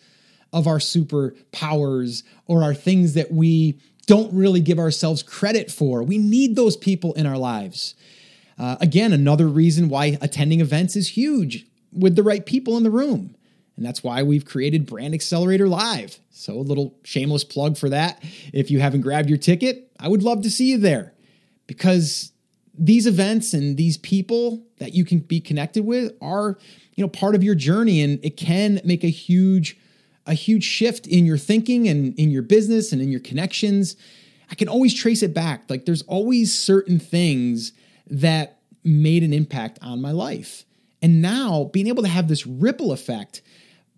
of 0.53 0.67
our 0.67 0.79
superpowers 0.79 2.23
or 2.47 2.63
our 2.63 2.75
things 2.75 3.15
that 3.15 3.33
we 3.33 3.81
don't 4.05 4.33
really 4.35 4.61
give 4.61 4.79
ourselves 4.79 5.23
credit 5.23 5.71
for. 5.71 6.03
We 6.03 6.19
need 6.19 6.57
those 6.57 6.77
people 6.77 7.13
in 7.15 7.27
our 7.27 7.39
lives. 7.39 7.95
Uh, 8.59 8.77
again, 8.81 9.13
another 9.13 9.49
reason 9.49 9.89
why 9.89 10.19
attending 10.21 10.61
events 10.61 10.97
is 10.97 11.09
huge 11.09 11.67
with 11.93 12.17
the 12.17 12.23
right 12.23 12.45
people 12.45 12.77
in 12.77 12.83
the 12.83 12.91
room 12.91 13.35
And 13.77 13.85
that's 13.85 14.03
why 14.05 14.23
we've 14.23 14.45
created 14.45 14.87
Brand 14.87 15.15
Accelerator 15.15 15.69
Live. 15.69 16.19
So, 16.31 16.55
a 16.55 16.61
little 16.61 16.95
shameless 17.05 17.45
plug 17.45 17.77
for 17.77 17.89
that. 17.89 18.23
If 18.53 18.71
you 18.71 18.81
haven't 18.81 19.01
grabbed 19.01 19.29
your 19.29 19.39
ticket, 19.39 19.91
I 19.99 20.09
would 20.09 20.23
love 20.23 20.43
to 20.43 20.51
see 20.51 20.71
you 20.71 20.79
there 20.79 21.13
because 21.67 22.33
these 22.77 23.07
events 23.07 23.55
and 23.55 23.77
these 23.77 23.97
people 23.99 24.65
that 24.79 24.95
you 24.95 25.05
can 25.05 25.21
be 25.21 25.41
connected 25.41 25.85
with 25.85 26.13
are, 26.21 26.59
you 26.95 27.05
know, 27.05 27.09
part 27.09 27.35
of 27.35 27.43
your 27.43 27.55
journey 27.55 28.03
and 28.03 28.25
it 28.25 28.37
can 28.37 28.81
make 28.85 29.05
a 29.05 29.09
huge 29.09 29.79
a 30.27 30.35
huge 30.35 30.65
shift 30.65 31.07
in 31.07 31.27
your 31.27 31.39
thinking 31.39 31.89
and 31.89 32.19
in 32.19 32.31
your 32.31 32.43
business 32.43 32.93
and 32.93 33.03
in 33.03 33.11
your 33.11 33.21
connections. 33.21 33.97
I 34.51 34.55
can 34.55 34.69
always 34.69 34.95
trace 34.95 35.23
it 35.23 35.35
back. 35.35 35.65
Like 35.69 35.85
there's 35.85 36.03
always 36.03 36.57
certain 36.57 36.99
things 36.99 37.73
that 38.09 38.59
made 38.83 39.23
an 39.23 39.33
impact 39.33 39.79
on 39.83 40.01
my 40.01 40.13
life. 40.13 40.65
And 41.03 41.21
now 41.21 41.71
being 41.73 41.89
able 41.89 42.03
to 42.03 42.09
have 42.09 42.29
this 42.29 42.47
ripple 42.47 42.93
effect, 42.93 43.43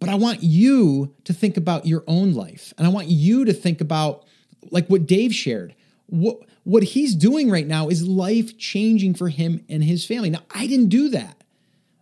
but 0.01 0.09
I 0.09 0.17
want 0.17 0.43
you 0.43 1.15
to 1.25 1.33
think 1.33 1.57
about 1.57 1.87
your 1.87 2.05
own 2.07 2.35
life. 2.35 2.73
And 2.79 2.87
I 2.87 2.91
want 2.91 3.09
you 3.09 3.45
to 3.45 3.53
think 3.53 3.81
about 3.81 4.25
like 4.71 4.87
what 4.89 5.07
Dave 5.07 5.35
shared. 5.35 5.75
What 6.07 6.39
what 6.65 6.83
he's 6.83 7.15
doing 7.15 7.49
right 7.49 7.67
now 7.67 7.89
is 7.89 8.07
life 8.07 8.59
changing 8.59 9.15
for 9.15 9.29
him 9.29 9.65
and 9.69 9.85
his 9.85 10.05
family. 10.05 10.31
Now, 10.31 10.43
I 10.53 10.67
didn't 10.67 10.89
do 10.89 11.11
that. 11.11 11.45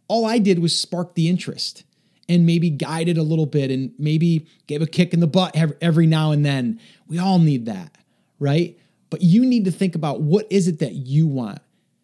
All 0.08 0.24
I 0.24 0.38
did 0.38 0.58
was 0.58 0.78
spark 0.78 1.14
the 1.14 1.28
interest 1.28 1.84
and 2.28 2.46
maybe 2.46 2.70
guide 2.70 3.08
it 3.08 3.18
a 3.18 3.22
little 3.22 3.46
bit 3.46 3.70
and 3.70 3.92
maybe 3.98 4.46
give 4.66 4.82
a 4.82 4.86
kick 4.86 5.12
in 5.12 5.20
the 5.20 5.26
butt 5.26 5.56
every 5.80 6.06
now 6.06 6.32
and 6.32 6.44
then. 6.44 6.80
We 7.06 7.18
all 7.18 7.38
need 7.38 7.66
that, 7.66 7.96
right? 8.38 8.78
But 9.10 9.22
you 9.22 9.44
need 9.44 9.66
to 9.66 9.70
think 9.70 9.94
about 9.94 10.20
what 10.20 10.46
is 10.50 10.68
it 10.68 10.78
that 10.80 10.92
you 10.92 11.26
want. 11.26 11.60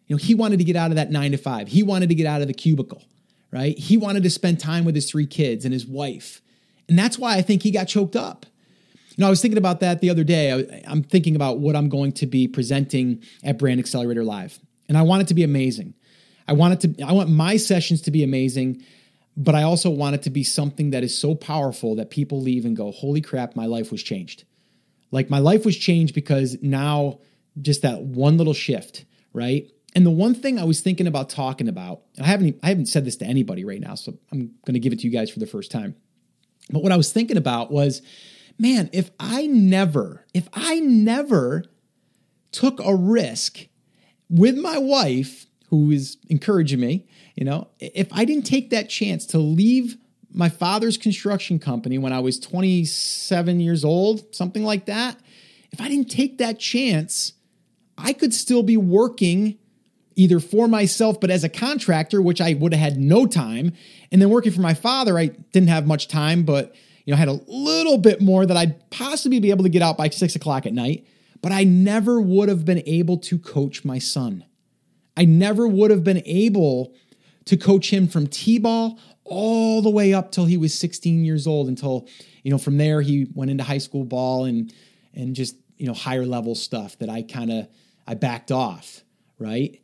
You 0.07 0.15
know, 0.15 0.17
he 0.17 0.35
wanted 0.35 0.59
to 0.59 0.65
get 0.65 0.75
out 0.75 0.91
of 0.91 0.95
that 0.95 1.11
9 1.11 1.31
to 1.31 1.37
5. 1.37 1.67
He 1.67 1.83
wanted 1.83 2.09
to 2.09 2.15
get 2.15 2.27
out 2.27 2.41
of 2.41 2.47
the 2.47 2.53
cubicle, 2.53 3.03
right? 3.51 3.77
He 3.77 3.97
wanted 3.97 4.23
to 4.23 4.29
spend 4.29 4.59
time 4.59 4.85
with 4.85 4.95
his 4.95 5.09
three 5.09 5.25
kids 5.25 5.65
and 5.65 5.73
his 5.73 5.85
wife. 5.85 6.41
And 6.87 6.99
that's 6.99 7.17
why 7.17 7.35
I 7.35 7.41
think 7.41 7.63
he 7.63 7.71
got 7.71 7.85
choked 7.85 8.15
up. 8.15 8.45
You 9.09 9.21
know, 9.23 9.27
I 9.27 9.29
was 9.29 9.41
thinking 9.41 9.57
about 9.57 9.79
that 9.81 10.01
the 10.01 10.09
other 10.09 10.23
day. 10.23 10.51
I, 10.51 10.81
I'm 10.89 11.03
thinking 11.03 11.35
about 11.35 11.59
what 11.59 11.75
I'm 11.75 11.89
going 11.89 12.11
to 12.13 12.27
be 12.27 12.47
presenting 12.47 13.23
at 13.43 13.57
Brand 13.57 13.79
Accelerator 13.79 14.23
Live. 14.23 14.59
And 14.87 14.97
I 14.97 15.01
want 15.01 15.21
it 15.21 15.27
to 15.29 15.33
be 15.33 15.43
amazing. 15.43 15.93
I 16.47 16.53
want 16.53 16.83
it 16.83 16.95
to 16.95 17.05
I 17.05 17.13
want 17.13 17.29
my 17.29 17.55
sessions 17.55 18.01
to 18.01 18.11
be 18.11 18.23
amazing, 18.23 18.83
but 19.37 19.55
I 19.55 19.63
also 19.63 19.89
want 19.89 20.15
it 20.15 20.23
to 20.23 20.29
be 20.29 20.43
something 20.43 20.91
that 20.91 21.03
is 21.03 21.17
so 21.17 21.35
powerful 21.35 21.95
that 21.95 22.09
people 22.09 22.41
leave 22.41 22.65
and 22.65 22.75
go, 22.75 22.91
"Holy 22.91 23.21
crap, 23.21 23.55
my 23.55 23.65
life 23.65 23.91
was 23.91 24.03
changed." 24.03 24.43
Like 25.11 25.29
my 25.29 25.39
life 25.39 25.65
was 25.65 25.77
changed 25.77 26.15
because 26.15 26.57
now 26.61 27.19
just 27.61 27.81
that 27.81 28.01
one 28.01 28.37
little 28.37 28.53
shift, 28.53 29.05
right? 29.33 29.69
And 29.93 30.05
the 30.05 30.11
one 30.11 30.33
thing 30.35 30.57
I 30.57 30.63
was 30.63 30.79
thinking 30.79 31.07
about 31.07 31.29
talking 31.29 31.67
about, 31.67 32.01
I 32.19 32.25
haven't 32.25 32.59
I 32.63 32.69
haven't 32.69 32.87
said 32.87 33.05
this 33.05 33.17
to 33.17 33.25
anybody 33.25 33.65
right 33.65 33.81
now, 33.81 33.95
so 33.95 34.17
I'm 34.31 34.51
going 34.65 34.73
to 34.73 34.79
give 34.79 34.93
it 34.93 34.99
to 34.99 35.05
you 35.05 35.11
guys 35.11 35.29
for 35.29 35.39
the 35.39 35.47
first 35.47 35.71
time. 35.71 35.95
But 36.69 36.83
what 36.83 36.91
I 36.91 36.97
was 36.97 37.11
thinking 37.11 37.37
about 37.37 37.71
was 37.71 38.01
man, 38.57 38.89
if 38.93 39.09
I 39.19 39.47
never, 39.47 40.25
if 40.33 40.47
I 40.53 40.79
never 40.79 41.65
took 42.51 42.79
a 42.79 42.95
risk 42.95 43.67
with 44.29 44.57
my 44.57 44.77
wife, 44.77 45.47
who 45.71 45.89
is 45.89 46.17
encouraging 46.29 46.81
me, 46.81 47.07
you 47.35 47.45
know, 47.45 47.69
if 47.79 48.07
I 48.11 48.25
didn't 48.25 48.45
take 48.45 48.69
that 48.69 48.89
chance 48.89 49.25
to 49.27 49.39
leave 49.39 49.97
my 50.33 50.49
father's 50.49 50.97
construction 50.97 51.59
company 51.59 51.97
when 51.97 52.13
I 52.13 52.19
was 52.19 52.39
27 52.39 53.59
years 53.59 53.83
old, 53.83 54.35
something 54.35 54.63
like 54.63 54.85
that, 54.85 55.17
if 55.71 55.81
I 55.81 55.87
didn't 55.87 56.11
take 56.11 56.37
that 56.37 56.59
chance, 56.59 57.33
I 57.97 58.11
could 58.13 58.33
still 58.33 58.63
be 58.63 58.77
working 58.77 59.57
either 60.15 60.41
for 60.41 60.67
myself, 60.67 61.21
but 61.21 61.31
as 61.31 61.45
a 61.45 61.49
contractor, 61.49 62.21
which 62.21 62.41
I 62.41 62.53
would 62.53 62.73
have 62.73 62.93
had 62.93 62.99
no 62.99 63.25
time. 63.25 63.71
And 64.11 64.21
then 64.21 64.29
working 64.29 64.51
for 64.51 64.61
my 64.61 64.73
father, 64.73 65.17
I 65.17 65.27
didn't 65.27 65.69
have 65.69 65.87
much 65.87 66.09
time, 66.09 66.43
but 66.43 66.75
you 67.05 67.11
know, 67.11 67.15
I 67.15 67.19
had 67.19 67.29
a 67.29 67.39
little 67.47 67.97
bit 67.97 68.21
more 68.21 68.45
that 68.45 68.57
I'd 68.57 68.89
possibly 68.89 69.39
be 69.39 69.51
able 69.51 69.63
to 69.63 69.69
get 69.69 69.81
out 69.81 69.97
by 69.97 70.09
six 70.09 70.35
o'clock 70.35 70.65
at 70.65 70.73
night, 70.73 71.07
but 71.41 71.53
I 71.53 71.63
never 71.63 72.19
would 72.19 72.49
have 72.49 72.65
been 72.65 72.83
able 72.85 73.17
to 73.19 73.39
coach 73.39 73.85
my 73.85 73.99
son. 73.99 74.43
I 75.21 75.25
never 75.25 75.67
would 75.67 75.91
have 75.91 76.03
been 76.03 76.23
able 76.25 76.95
to 77.45 77.55
coach 77.55 77.93
him 77.93 78.07
from 78.07 78.25
T-ball 78.25 78.97
all 79.23 79.83
the 79.83 79.89
way 79.91 80.15
up 80.15 80.31
till 80.31 80.45
he 80.45 80.57
was 80.57 80.73
16 80.73 81.23
years 81.23 81.45
old 81.45 81.67
until, 81.67 82.07
you 82.41 82.49
know, 82.49 82.57
from 82.57 82.79
there 82.79 83.01
he 83.01 83.27
went 83.35 83.51
into 83.51 83.63
high 83.63 83.77
school 83.77 84.03
ball 84.03 84.45
and 84.45 84.73
and 85.13 85.35
just, 85.35 85.57
you 85.77 85.85
know, 85.85 85.93
higher 85.93 86.25
level 86.25 86.55
stuff 86.55 86.97
that 86.97 87.09
I 87.09 87.21
kind 87.21 87.51
of 87.51 87.67
I 88.07 88.15
backed 88.15 88.51
off, 88.51 89.01
right? 89.37 89.79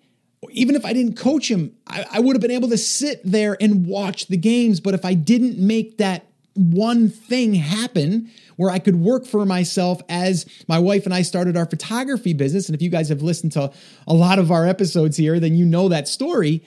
Even 0.50 0.76
if 0.76 0.84
I 0.84 0.94
didn't 0.94 1.18
coach 1.18 1.52
him, 1.52 1.76
I, 1.86 2.04
I 2.14 2.20
would 2.20 2.36
have 2.36 2.42
been 2.42 2.50
able 2.50 2.70
to 2.70 2.78
sit 2.78 3.22
there 3.24 3.56
and 3.62 3.86
watch 3.86 4.28
the 4.28 4.38
games. 4.38 4.80
But 4.80 4.96
if 4.96 5.06
I 5.06 5.14
didn't 5.14 5.60
make 5.60 6.00
that 6.00 6.27
one 6.58 7.10
thing 7.10 7.54
happen 7.54 8.30
where 8.56 8.72
I 8.72 8.80
could 8.80 8.96
work 8.96 9.26
for 9.26 9.46
myself 9.46 10.02
as 10.10 10.46
my 10.68 10.80
wife 10.80 11.06
and 11.06 11.14
I 11.14 11.22
started 11.22 11.56
our 11.56 11.66
photography 11.66 12.34
business. 12.34 12.68
And 12.68 12.76
if 12.76 12.82
you 12.82 12.90
guys 12.90 13.10
have 13.10 13.22
listened 13.22 13.54
to 13.54 13.72
a 14.08 14.14
lot 14.14 14.40
of 14.40 14.52
our 14.52 14.66
episodes 14.66 15.16
here, 15.16 15.40
then 15.40 15.56
you 15.56 15.66
know 15.66 15.90
that 15.90 16.08
story. 16.08 16.66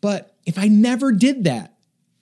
But 0.00 0.34
if 0.46 0.58
I 0.58 0.68
never 0.68 1.12
did 1.12 1.44
that, 1.44 1.74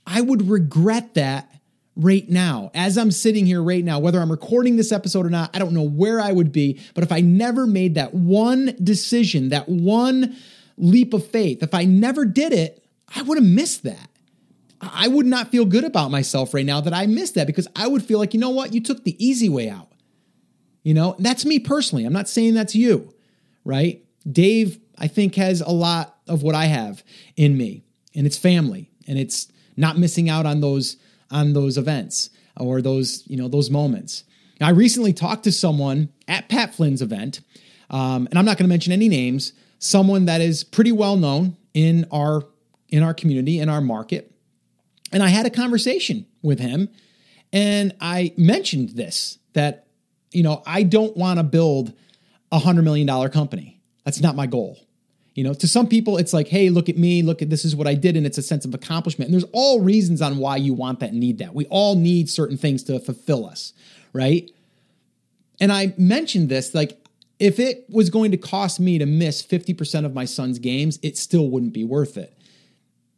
I 0.07 0.21
would 0.21 0.49
regret 0.49 1.15
that 1.15 1.53
right 1.97 2.29
now. 2.29 2.71
As 2.75 2.97
I'm 2.97 3.11
sitting 3.11 3.45
here 3.45 3.63
right 3.63 3.85
now, 3.85 3.99
whether 3.99 4.21
I'm 4.21 4.31
recording 4.31 4.77
this 4.77 4.93
episode 4.93 5.27
or 5.27 5.31
not, 5.31 5.55
I 5.55 5.59
don't 5.59 5.75
know 5.75 5.83
where 5.83 6.21
I 6.21 6.33
would 6.33 6.53
be. 6.53 6.81
But 6.95 7.05
if 7.05 7.13
I 7.13 7.21
never 7.21 7.67
made 7.67 7.97
that 7.97 8.15
one 8.15 8.77
decision, 8.83 9.51
that 9.51 9.69
one 9.69 10.37
leap 10.77 11.13
of 11.13 11.27
faith, 11.27 11.63
if 11.63 11.75
I 11.75 11.85
never 11.85 12.25
did 12.25 12.53
it, 12.53 12.85
I 13.15 13.23
would 13.23 13.37
have 13.37 13.47
missed 13.47 13.83
that. 13.83 14.09
I 14.81 15.09
would 15.09 15.27
not 15.27 15.51
feel 15.51 15.65
good 15.65 15.85
about 15.85 16.11
myself 16.11 16.55
right 16.55 16.67
now 16.67 16.81
that 16.81 16.95
I 16.95 17.07
missed 17.07 17.35
that 17.35 17.47
because 17.47 17.67
I 17.75 17.87
would 17.87 18.03
feel 18.03 18.19
like, 18.19 18.33
you 18.33 18.41
know 18.41 18.51
what, 18.51 18.73
you 18.73 18.81
took 18.81 19.05
the 19.05 19.25
easy 19.25 19.49
way 19.49 19.69
out. 19.69 19.89
You 20.83 20.95
know, 20.95 21.17
that's 21.19 21.45
me 21.45 21.59
personally. 21.59 22.05
I'm 22.05 22.13
not 22.13 22.29
saying 22.29 22.55
that's 22.55 22.75
you, 22.75 23.13
right? 23.65 24.05
Dave, 24.31 24.79
I 24.97 25.09
think, 25.09 25.35
has 25.35 25.61
a 25.61 25.71
lot 25.71 26.17
of 26.29 26.43
what 26.43 26.55
I 26.55 26.67
have 26.67 27.03
in 27.37 27.57
me, 27.57 27.85
and 28.15 28.27
it's 28.27 28.39
family, 28.39 28.91
and 29.07 29.19
it's 29.19 29.49
not 29.77 29.99
missing 29.99 30.29
out 30.29 30.47
on 30.47 30.61
those 30.61 30.97
on 31.31 31.53
those 31.53 31.77
events 31.77 32.31
or 32.57 32.81
those 32.81 33.23
you 33.27 33.37
know 33.37 33.49
those 33.49 33.71
moments. 33.71 34.25
Now, 34.61 34.69
I 34.69 34.71
recently 34.71 35.13
talked 35.13 35.45
to 35.45 35.53
someone 35.53 36.11
at 36.27 36.49
Pat 36.49 36.75
Flynn's 36.75 37.03
event, 37.03 37.41
um, 37.91 38.27
and 38.31 38.39
I'm 38.39 38.45
not 38.45 38.57
going 38.57 38.65
to 38.65 38.73
mention 38.73 38.93
any 38.93 39.09
names. 39.09 39.53
Someone 39.79 40.25
that 40.25 40.41
is 40.41 40.65
pretty 40.65 40.93
well 40.93 41.17
known 41.17 41.57
in 41.75 42.07
our 42.11 42.43
in 42.89 43.03
our 43.03 43.15
community 43.15 43.61
in 43.61 43.69
our 43.69 43.81
market, 43.81 44.33
and 45.13 45.23
I 45.23 45.29
had 45.29 45.47
a 45.47 45.51
conversation 45.51 46.27
with 46.43 46.61
him 46.61 46.89
and 47.53 47.95
I 48.01 48.35
mentioned 48.37 48.91
this 48.91 49.39
that, 49.55 49.87
you 50.33 50.43
know, 50.43 50.63
I 50.67 50.83
don't 50.83 51.17
want 51.17 51.39
to 51.39 51.43
build 51.43 51.93
a 52.53 52.59
$100 52.59 52.85
million 52.85 53.31
company. 53.31 53.81
That's 54.05 54.21
not 54.21 54.37
my 54.37 54.47
goal. 54.47 54.79
You 55.35 55.45
know, 55.45 55.55
to 55.55 55.69
some 55.69 55.87
people, 55.87 56.17
it's 56.17 56.33
like, 56.33 56.49
hey, 56.49 56.69
look 56.69 56.89
at 56.89 56.99
me, 56.99 57.23
look 57.23 57.43
at 57.43 57.49
this 57.49 57.65
is 57.65 57.77
what 57.77 57.87
I 57.87 57.95
did, 57.95 58.17
and 58.17 58.27
it's 58.27 58.39
a 58.39 58.43
sense 58.43 58.65
of 58.65 58.75
accomplishment. 58.75 59.31
And 59.31 59.35
there's 59.35 59.49
all 59.53 59.81
reasons 59.81 60.21
on 60.21 60.39
why 60.39 60.57
you 60.57 60.75
want 60.75 61.01
that 61.01 61.11
and 61.11 61.21
need 61.21 61.39
that. 61.39 61.55
We 61.55 61.67
all 61.67 61.95
need 61.95 62.29
certain 62.29 62.57
things 62.57 62.83
to 62.85 62.99
fulfill 62.99 63.47
us, 63.47 63.73
right? 64.13 64.51
And 65.61 65.73
I 65.73 65.95
mentioned 65.97 66.49
this 66.49 66.75
like, 66.75 67.01
if 67.39 67.61
it 67.61 67.85
was 67.89 68.11
going 68.11 68.33
to 68.33 68.37
cost 68.37 68.81
me 68.81 68.99
to 68.99 69.07
miss 69.07 69.41
50% 69.41 70.05
of 70.05 70.13
my 70.13 70.25
son's 70.25 70.59
games, 70.59 70.99
it 71.05 71.17
still 71.17 71.49
wouldn't 71.49 71.73
be 71.73 71.85
worth 71.85 72.17
it. 72.17 72.37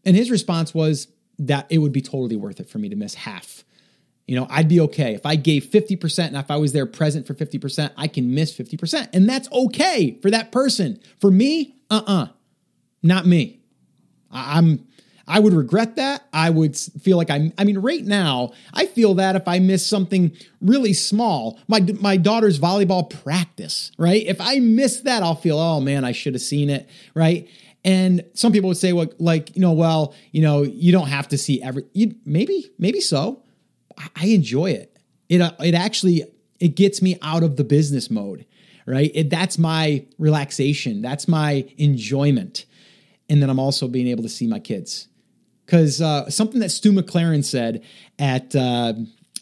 And 0.05 0.15
his 0.15 0.31
response 0.31 0.75
was, 0.75 1.09
that 1.41 1.67
it 1.71 1.79
would 1.79 1.93
be 1.93 2.03
totally 2.03 2.37
worth 2.37 2.61
it 2.61 2.69
for 2.69 2.79
me 2.79 2.89
to 2.89 2.97
miss 2.97 3.15
half. 3.15 3.65
You 4.27 4.37
know, 4.37 4.47
I'd 4.49 4.69
be 4.69 4.81
okay. 4.81 5.15
If 5.15 5.27
I 5.27 5.35
gave 5.35 5.65
50% 5.65 6.29
and 6.29 6.37
if 6.37 6.51
I 6.51 6.57
was 6.57 6.73
there 6.73 6.87
present 6.87 7.27
for 7.27 7.35
50%, 7.35 7.91
I 7.97 8.07
can 8.07 8.33
miss 8.33 8.57
50%. 8.57 9.09
And 9.13 9.29
that's 9.29 9.51
okay 9.51 10.19
for 10.23 10.31
that 10.31 10.53
person. 10.53 11.01
For 11.19 11.31
me, 11.31 11.75
uh-uh. 11.91 12.29
Not 13.03 13.27
me. 13.27 13.61
I'm 14.31 14.87
I 15.27 15.39
would 15.39 15.53
regret 15.53 15.95
that. 15.97 16.27
I 16.33 16.51
would 16.51 16.77
feel 16.77 17.17
like 17.17 17.31
I'm 17.31 17.53
I 17.57 17.65
mean 17.65 17.79
right 17.79 18.05
now, 18.05 18.53
I 18.75 18.87
feel 18.87 19.15
that 19.15 19.37
if 19.37 19.47
I 19.47 19.59
miss 19.59 19.87
something 19.87 20.33
really 20.61 20.93
small, 20.93 21.59
my 21.69 21.81
my 22.01 22.17
daughter's 22.17 22.59
volleyball 22.59 23.09
practice, 23.09 23.93
right? 23.97 24.23
If 24.27 24.41
I 24.41 24.59
miss 24.59 25.01
that, 25.03 25.23
I'll 25.23 25.37
feel, 25.37 25.59
"Oh 25.59 25.81
man, 25.81 26.05
I 26.05 26.13
should 26.13 26.35
have 26.35 26.43
seen 26.43 26.69
it," 26.69 26.89
right? 27.15 27.49
And 27.85 28.25
some 28.35 28.53
people 28.53 28.69
would 28.69 28.77
say, 28.77 28.93
well, 28.93 29.07
like, 29.19 29.57
you 29.57 29.63
know, 29.63 29.73
well, 29.73 30.15
you 30.33 30.43
know, 30.43 30.63
you 30.63 30.93
don't 30.93 31.09
have 31.09 31.29
to 31.29 31.39
see 31.39 31.63
every, 31.63 31.85
you, 31.93 32.15
maybe, 32.25 32.71
maybe 32.79 33.01
so. 33.01 33.43
I 34.17 34.27
enjoy 34.27 34.73
it. 34.73 34.99
It, 35.29 35.41
uh, 35.41 35.53
it 35.61 35.75
actually, 35.75 36.25
it 36.59 36.75
gets 36.77 37.01
me 37.01 37.19
out 37.23 37.43
of 37.43 37.57
the 37.57 37.65
business 37.65 38.11
mode, 38.11 38.45
right? 38.87 39.11
It, 39.15 39.31
that's 39.31 39.59
my 39.59 40.07
relaxation. 40.19 41.01
That's 41.01 41.27
my 41.27 41.73
enjoyment. 41.79 42.67
And 43.29 43.43
then 43.43 43.49
I'm 43.49 43.59
also 43.59 43.89
being 43.89 44.09
able 44.09 44.23
to 44.25 44.29
see 44.29 44.47
my 44.47 44.59
kids. 44.59 45.09
Because 45.65 46.03
uh, 46.03 46.29
something 46.29 46.61
that 46.61 46.71
Stu 46.71 46.93
McLaren 46.93 47.45
said 47.45 47.85
at, 48.19 48.55
uh, 48.57 48.95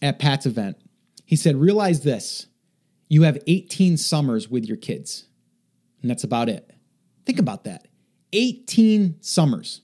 at 0.03 0.19
Pat's 0.19 0.47
event, 0.47 0.77
he 1.25 1.37
said, 1.37 1.57
realize 1.57 2.03
this 2.03 2.47
you 3.09 3.23
have 3.23 3.39
18 3.47 3.97
summers 3.97 4.49
with 4.49 4.67
your 4.67 4.77
kids, 4.77 5.27
and 6.03 6.11
that's 6.11 6.25
about 6.25 6.49
it. 6.49 6.71
Think 7.25 7.39
about 7.39 7.65
that. 7.65 7.87
18 8.33 9.17
summers. 9.21 9.83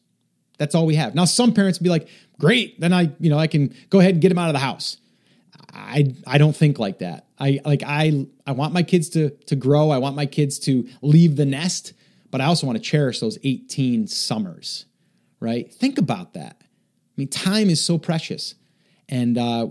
That's 0.58 0.74
all 0.74 0.86
we 0.86 0.94
have. 0.94 1.14
Now, 1.14 1.24
some 1.24 1.52
parents 1.52 1.78
would 1.78 1.84
be 1.84 1.90
like, 1.90 2.08
great, 2.38 2.80
then 2.80 2.92
I, 2.92 3.10
you 3.20 3.30
know, 3.30 3.38
I 3.38 3.46
can 3.46 3.74
go 3.90 4.00
ahead 4.00 4.12
and 4.12 4.20
get 4.20 4.28
them 4.28 4.38
out 4.38 4.48
of 4.48 4.54
the 4.54 4.60
house. 4.60 4.98
I 5.74 6.14
I 6.26 6.38
don't 6.38 6.54
think 6.54 6.78
like 6.78 7.00
that. 7.00 7.26
I 7.38 7.60
like 7.64 7.82
I 7.84 8.26
I 8.46 8.52
want 8.52 8.72
my 8.72 8.82
kids 8.82 9.08
to 9.10 9.30
to 9.46 9.56
grow. 9.56 9.90
I 9.90 9.98
want 9.98 10.14
my 10.14 10.26
kids 10.26 10.58
to 10.60 10.88
leave 11.02 11.36
the 11.36 11.44
nest, 11.44 11.92
but 12.30 12.40
I 12.40 12.44
also 12.44 12.66
want 12.66 12.76
to 12.76 12.82
cherish 12.82 13.20
those 13.20 13.38
18 13.42 14.06
summers. 14.06 14.86
Right? 15.40 15.72
Think 15.72 15.98
about 15.98 16.34
that. 16.34 16.56
I 16.60 16.66
mean, 17.16 17.28
time 17.28 17.68
is 17.70 17.84
so 17.84 17.98
precious. 17.98 18.54
And 19.08 19.36
uh, 19.36 19.66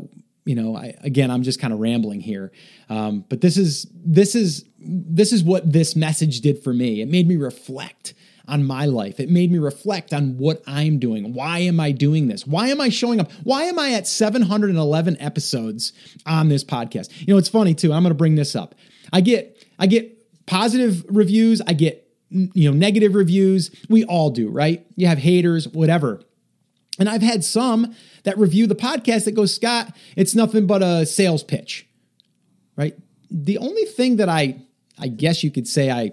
you 0.45 0.55
know, 0.55 0.75
I, 0.75 0.95
again, 1.01 1.31
I'm 1.31 1.43
just 1.43 1.59
kind 1.59 1.73
of 1.73 1.79
rambling 1.79 2.19
here, 2.19 2.51
um, 2.89 3.23
but 3.29 3.39
this 3.39 3.57
is 3.57 3.87
this 3.93 4.35
is 4.35 4.65
this 4.77 5.31
is 5.31 5.43
what 5.43 5.71
this 5.71 5.95
message 5.95 6.41
did 6.41 6.61
for 6.61 6.73
me. 6.73 7.01
It 7.01 7.07
made 7.07 7.27
me 7.27 7.37
reflect 7.37 8.13
on 8.47 8.65
my 8.65 8.85
life. 8.85 9.19
It 9.19 9.29
made 9.29 9.51
me 9.51 9.57
reflect 9.57 10.13
on 10.13 10.37
what 10.37 10.61
I'm 10.67 10.99
doing. 10.99 11.33
Why 11.33 11.59
am 11.59 11.79
I 11.79 11.91
doing 11.91 12.27
this? 12.27 12.45
Why 12.45 12.67
am 12.67 12.81
I 12.81 12.89
showing 12.89 13.19
up? 13.19 13.31
Why 13.43 13.63
am 13.63 13.79
I 13.79 13.93
at 13.93 14.07
711 14.07 15.17
episodes 15.19 15.93
on 16.25 16.49
this 16.49 16.63
podcast? 16.63 17.09
You 17.21 17.33
know, 17.33 17.37
it's 17.37 17.49
funny 17.49 17.73
too. 17.73 17.93
I'm 17.93 18.03
going 18.03 18.11
to 18.11 18.17
bring 18.17 18.35
this 18.35 18.55
up. 18.55 18.75
I 19.11 19.21
get 19.21 19.65
I 19.79 19.87
get 19.87 20.45
positive 20.45 21.05
reviews. 21.07 21.61
I 21.65 21.73
get 21.73 22.07
you 22.29 22.69
know 22.69 22.77
negative 22.77 23.15
reviews. 23.15 23.71
We 23.89 24.03
all 24.03 24.29
do, 24.29 24.49
right? 24.49 24.85
You 24.95 25.07
have 25.07 25.19
haters, 25.19 25.67
whatever. 25.67 26.21
And 26.99 27.09
I've 27.09 27.21
had 27.21 27.43
some 27.43 27.95
that 28.23 28.37
review 28.37 28.67
the 28.67 28.75
podcast 28.75 29.25
that 29.25 29.31
goes, 29.31 29.53
Scott, 29.53 29.95
it's 30.15 30.35
nothing 30.35 30.67
but 30.67 30.83
a 30.83 31.05
sales 31.05 31.43
pitch, 31.43 31.87
right? 32.75 32.95
The 33.31 33.57
only 33.57 33.85
thing 33.85 34.17
that 34.17 34.29
I, 34.29 34.61
I 34.99 35.07
guess 35.07 35.43
you 35.43 35.49
could 35.49 35.67
say 35.67 35.89
I 35.89 36.11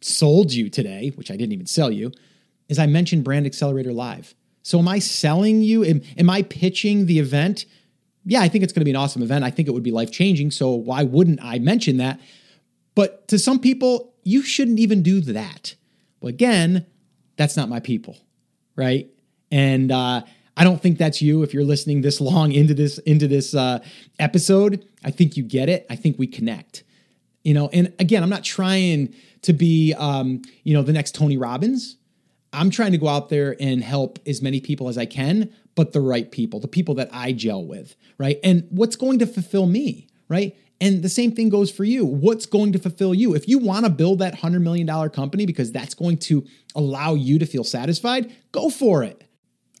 sold 0.00 0.52
you 0.52 0.68
today, 0.68 1.12
which 1.14 1.30
I 1.30 1.36
didn't 1.36 1.52
even 1.52 1.66
sell 1.66 1.90
you, 1.90 2.12
is 2.68 2.78
I 2.78 2.86
mentioned 2.86 3.24
Brand 3.24 3.46
Accelerator 3.46 3.92
Live. 3.92 4.34
So 4.62 4.78
am 4.78 4.88
I 4.88 4.98
selling 4.98 5.62
you? 5.62 5.84
Am, 5.84 6.02
am 6.16 6.28
I 6.28 6.42
pitching 6.42 7.06
the 7.06 7.18
event? 7.18 7.64
Yeah, 8.24 8.40
I 8.40 8.48
think 8.48 8.64
it's 8.64 8.72
going 8.72 8.82
to 8.82 8.84
be 8.84 8.90
an 8.90 8.96
awesome 8.96 9.22
event. 9.22 9.44
I 9.44 9.50
think 9.50 9.68
it 9.68 9.72
would 9.72 9.82
be 9.82 9.90
life 9.90 10.10
changing. 10.10 10.50
So 10.50 10.72
why 10.72 11.02
wouldn't 11.04 11.42
I 11.42 11.58
mention 11.58 11.96
that? 11.96 12.20
But 12.94 13.28
to 13.28 13.38
some 13.38 13.60
people, 13.60 14.14
you 14.24 14.42
shouldn't 14.42 14.78
even 14.78 15.02
do 15.02 15.20
that. 15.22 15.74
Well, 16.20 16.28
again, 16.28 16.84
that's 17.36 17.56
not 17.56 17.68
my 17.68 17.80
people, 17.80 18.18
right? 18.76 19.08
And 19.50 19.90
uh, 19.90 20.22
I 20.56 20.64
don't 20.64 20.82
think 20.82 20.98
that's 20.98 21.22
you. 21.22 21.42
If 21.42 21.54
you're 21.54 21.64
listening 21.64 22.02
this 22.02 22.20
long 22.20 22.52
into 22.52 22.74
this 22.74 22.98
into 22.98 23.28
this 23.28 23.54
uh, 23.54 23.78
episode, 24.18 24.84
I 25.04 25.12
think 25.12 25.36
you 25.36 25.44
get 25.44 25.68
it. 25.68 25.86
I 25.88 25.96
think 25.96 26.18
we 26.18 26.26
connect. 26.26 26.82
You 27.44 27.54
know, 27.54 27.70
and 27.72 27.94
again, 27.98 28.22
I'm 28.22 28.28
not 28.28 28.44
trying 28.44 29.14
to 29.42 29.52
be, 29.52 29.94
um, 29.94 30.42
you 30.64 30.74
know, 30.74 30.82
the 30.82 30.92
next 30.92 31.14
Tony 31.14 31.36
Robbins. 31.36 31.96
I'm 32.52 32.70
trying 32.70 32.92
to 32.92 32.98
go 32.98 33.08
out 33.08 33.28
there 33.28 33.56
and 33.60 33.82
help 33.82 34.18
as 34.26 34.40
many 34.40 34.60
people 34.60 34.88
as 34.88 34.96
I 34.96 35.04
can, 35.04 35.52
but 35.74 35.92
the 35.92 36.00
right 36.00 36.30
people, 36.30 36.60
the 36.60 36.68
people 36.68 36.94
that 36.94 37.10
I 37.12 37.32
gel 37.32 37.64
with, 37.64 37.94
right? 38.16 38.38
And 38.42 38.66
what's 38.70 38.96
going 38.96 39.18
to 39.18 39.26
fulfill 39.26 39.66
me, 39.66 40.08
right? 40.28 40.56
And 40.80 41.02
the 41.02 41.08
same 41.08 41.32
thing 41.32 41.48
goes 41.48 41.70
for 41.70 41.84
you. 41.84 42.06
What's 42.06 42.46
going 42.46 42.72
to 42.72 42.78
fulfill 42.78 43.14
you? 43.14 43.34
If 43.34 43.48
you 43.48 43.58
want 43.58 43.84
to 43.84 43.90
build 43.90 44.20
that 44.20 44.36
$100 44.36 44.62
million 44.62 44.86
company 45.10 45.44
because 45.44 45.72
that's 45.72 45.94
going 45.94 46.18
to 46.18 46.46
allow 46.74 47.14
you 47.14 47.38
to 47.38 47.46
feel 47.46 47.64
satisfied, 47.64 48.32
go 48.52 48.70
for 48.70 49.02
it. 49.02 49.24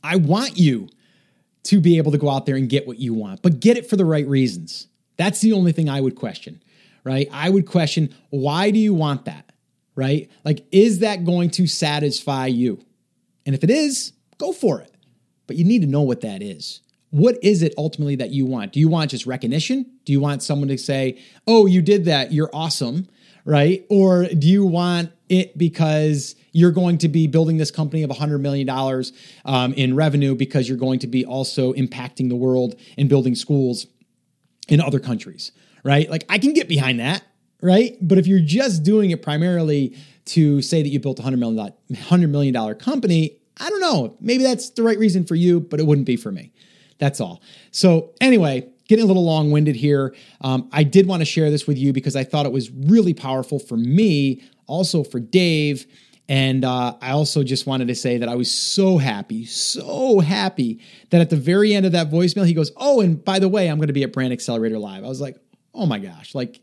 I 0.02 0.16
want 0.16 0.58
you 0.58 0.88
to 1.64 1.80
be 1.80 1.98
able 1.98 2.12
to 2.12 2.18
go 2.18 2.30
out 2.30 2.46
there 2.46 2.56
and 2.56 2.68
get 2.68 2.86
what 2.86 2.98
you 2.98 3.14
want, 3.14 3.42
but 3.42 3.60
get 3.60 3.76
it 3.76 3.88
for 3.88 3.96
the 3.96 4.04
right 4.04 4.26
reasons. 4.26 4.88
That's 5.16 5.40
the 5.40 5.52
only 5.52 5.72
thing 5.72 5.88
I 5.88 6.00
would 6.00 6.14
question, 6.14 6.62
right? 7.04 7.28
I 7.32 7.50
would 7.50 7.66
question 7.66 8.14
why 8.30 8.70
do 8.70 8.78
you 8.78 8.94
want 8.94 9.24
that? 9.26 9.47
Right? 9.98 10.30
Like, 10.44 10.64
is 10.70 11.00
that 11.00 11.24
going 11.24 11.50
to 11.50 11.66
satisfy 11.66 12.46
you? 12.46 12.80
And 13.44 13.52
if 13.52 13.64
it 13.64 13.70
is, 13.70 14.12
go 14.38 14.52
for 14.52 14.80
it. 14.80 14.94
But 15.48 15.56
you 15.56 15.64
need 15.64 15.82
to 15.82 15.88
know 15.88 16.02
what 16.02 16.20
that 16.20 16.40
is. 16.40 16.82
What 17.10 17.36
is 17.42 17.62
it 17.62 17.74
ultimately 17.76 18.14
that 18.14 18.30
you 18.30 18.46
want? 18.46 18.72
Do 18.72 18.78
you 18.78 18.88
want 18.88 19.10
just 19.10 19.26
recognition? 19.26 19.90
Do 20.04 20.12
you 20.12 20.20
want 20.20 20.44
someone 20.44 20.68
to 20.68 20.78
say, 20.78 21.20
oh, 21.48 21.66
you 21.66 21.82
did 21.82 22.04
that, 22.04 22.32
you're 22.32 22.50
awesome, 22.52 23.08
right? 23.44 23.84
Or 23.90 24.26
do 24.26 24.46
you 24.46 24.64
want 24.64 25.10
it 25.28 25.58
because 25.58 26.36
you're 26.52 26.70
going 26.70 26.98
to 26.98 27.08
be 27.08 27.26
building 27.26 27.56
this 27.56 27.72
company 27.72 28.04
of 28.04 28.10
$100 28.10 28.40
million 28.40 28.70
um, 29.44 29.72
in 29.72 29.96
revenue 29.96 30.36
because 30.36 30.68
you're 30.68 30.78
going 30.78 31.00
to 31.00 31.08
be 31.08 31.26
also 31.26 31.72
impacting 31.72 32.28
the 32.28 32.36
world 32.36 32.78
and 32.96 33.08
building 33.08 33.34
schools 33.34 33.88
in 34.68 34.80
other 34.80 35.00
countries, 35.00 35.50
right? 35.82 36.08
Like, 36.08 36.24
I 36.28 36.38
can 36.38 36.52
get 36.52 36.68
behind 36.68 37.00
that 37.00 37.24
right? 37.60 37.96
But 38.00 38.18
if 38.18 38.26
you're 38.26 38.40
just 38.40 38.82
doing 38.82 39.10
it 39.10 39.22
primarily 39.22 39.96
to 40.26 40.62
say 40.62 40.82
that 40.82 40.88
you 40.88 41.00
built 41.00 41.18
a 41.18 41.22
$100 41.22 41.38
million, 41.38 41.72
$100 41.92 42.30
million 42.30 42.74
company, 42.76 43.38
I 43.56 43.68
don't 43.70 43.80
know. 43.80 44.16
Maybe 44.20 44.42
that's 44.42 44.70
the 44.70 44.82
right 44.82 44.98
reason 44.98 45.24
for 45.24 45.34
you, 45.34 45.60
but 45.60 45.80
it 45.80 45.86
wouldn't 45.86 46.06
be 46.06 46.16
for 46.16 46.30
me. 46.30 46.52
That's 46.98 47.20
all. 47.20 47.42
So, 47.70 48.12
anyway, 48.20 48.68
getting 48.88 49.04
a 49.04 49.06
little 49.06 49.24
long 49.24 49.50
winded 49.50 49.76
here. 49.76 50.14
Um, 50.40 50.68
I 50.72 50.82
did 50.82 51.06
want 51.06 51.20
to 51.20 51.24
share 51.24 51.50
this 51.50 51.66
with 51.66 51.78
you 51.78 51.92
because 51.92 52.16
I 52.16 52.24
thought 52.24 52.46
it 52.46 52.52
was 52.52 52.70
really 52.70 53.14
powerful 53.14 53.58
for 53.58 53.76
me, 53.76 54.42
also 54.66 55.04
for 55.04 55.20
Dave. 55.20 55.86
And 56.28 56.64
uh, 56.64 56.94
I 57.00 57.12
also 57.12 57.42
just 57.42 57.66
wanted 57.66 57.88
to 57.88 57.94
say 57.94 58.18
that 58.18 58.28
I 58.28 58.34
was 58.34 58.52
so 58.52 58.98
happy, 58.98 59.46
so 59.46 60.20
happy 60.20 60.80
that 61.10 61.20
at 61.20 61.30
the 61.30 61.36
very 61.36 61.74
end 61.74 61.86
of 61.86 61.92
that 61.92 62.10
voicemail, 62.10 62.46
he 62.46 62.52
goes, 62.52 62.70
Oh, 62.76 63.00
and 63.00 63.22
by 63.24 63.38
the 63.38 63.48
way, 63.48 63.68
I'm 63.68 63.78
going 63.78 63.86
to 63.86 63.94
be 63.94 64.02
at 64.02 64.12
Brand 64.12 64.32
Accelerator 64.32 64.78
Live. 64.78 65.04
I 65.04 65.08
was 65.08 65.20
like, 65.20 65.36
Oh 65.72 65.86
my 65.86 65.98
gosh, 65.98 66.34
like 66.34 66.60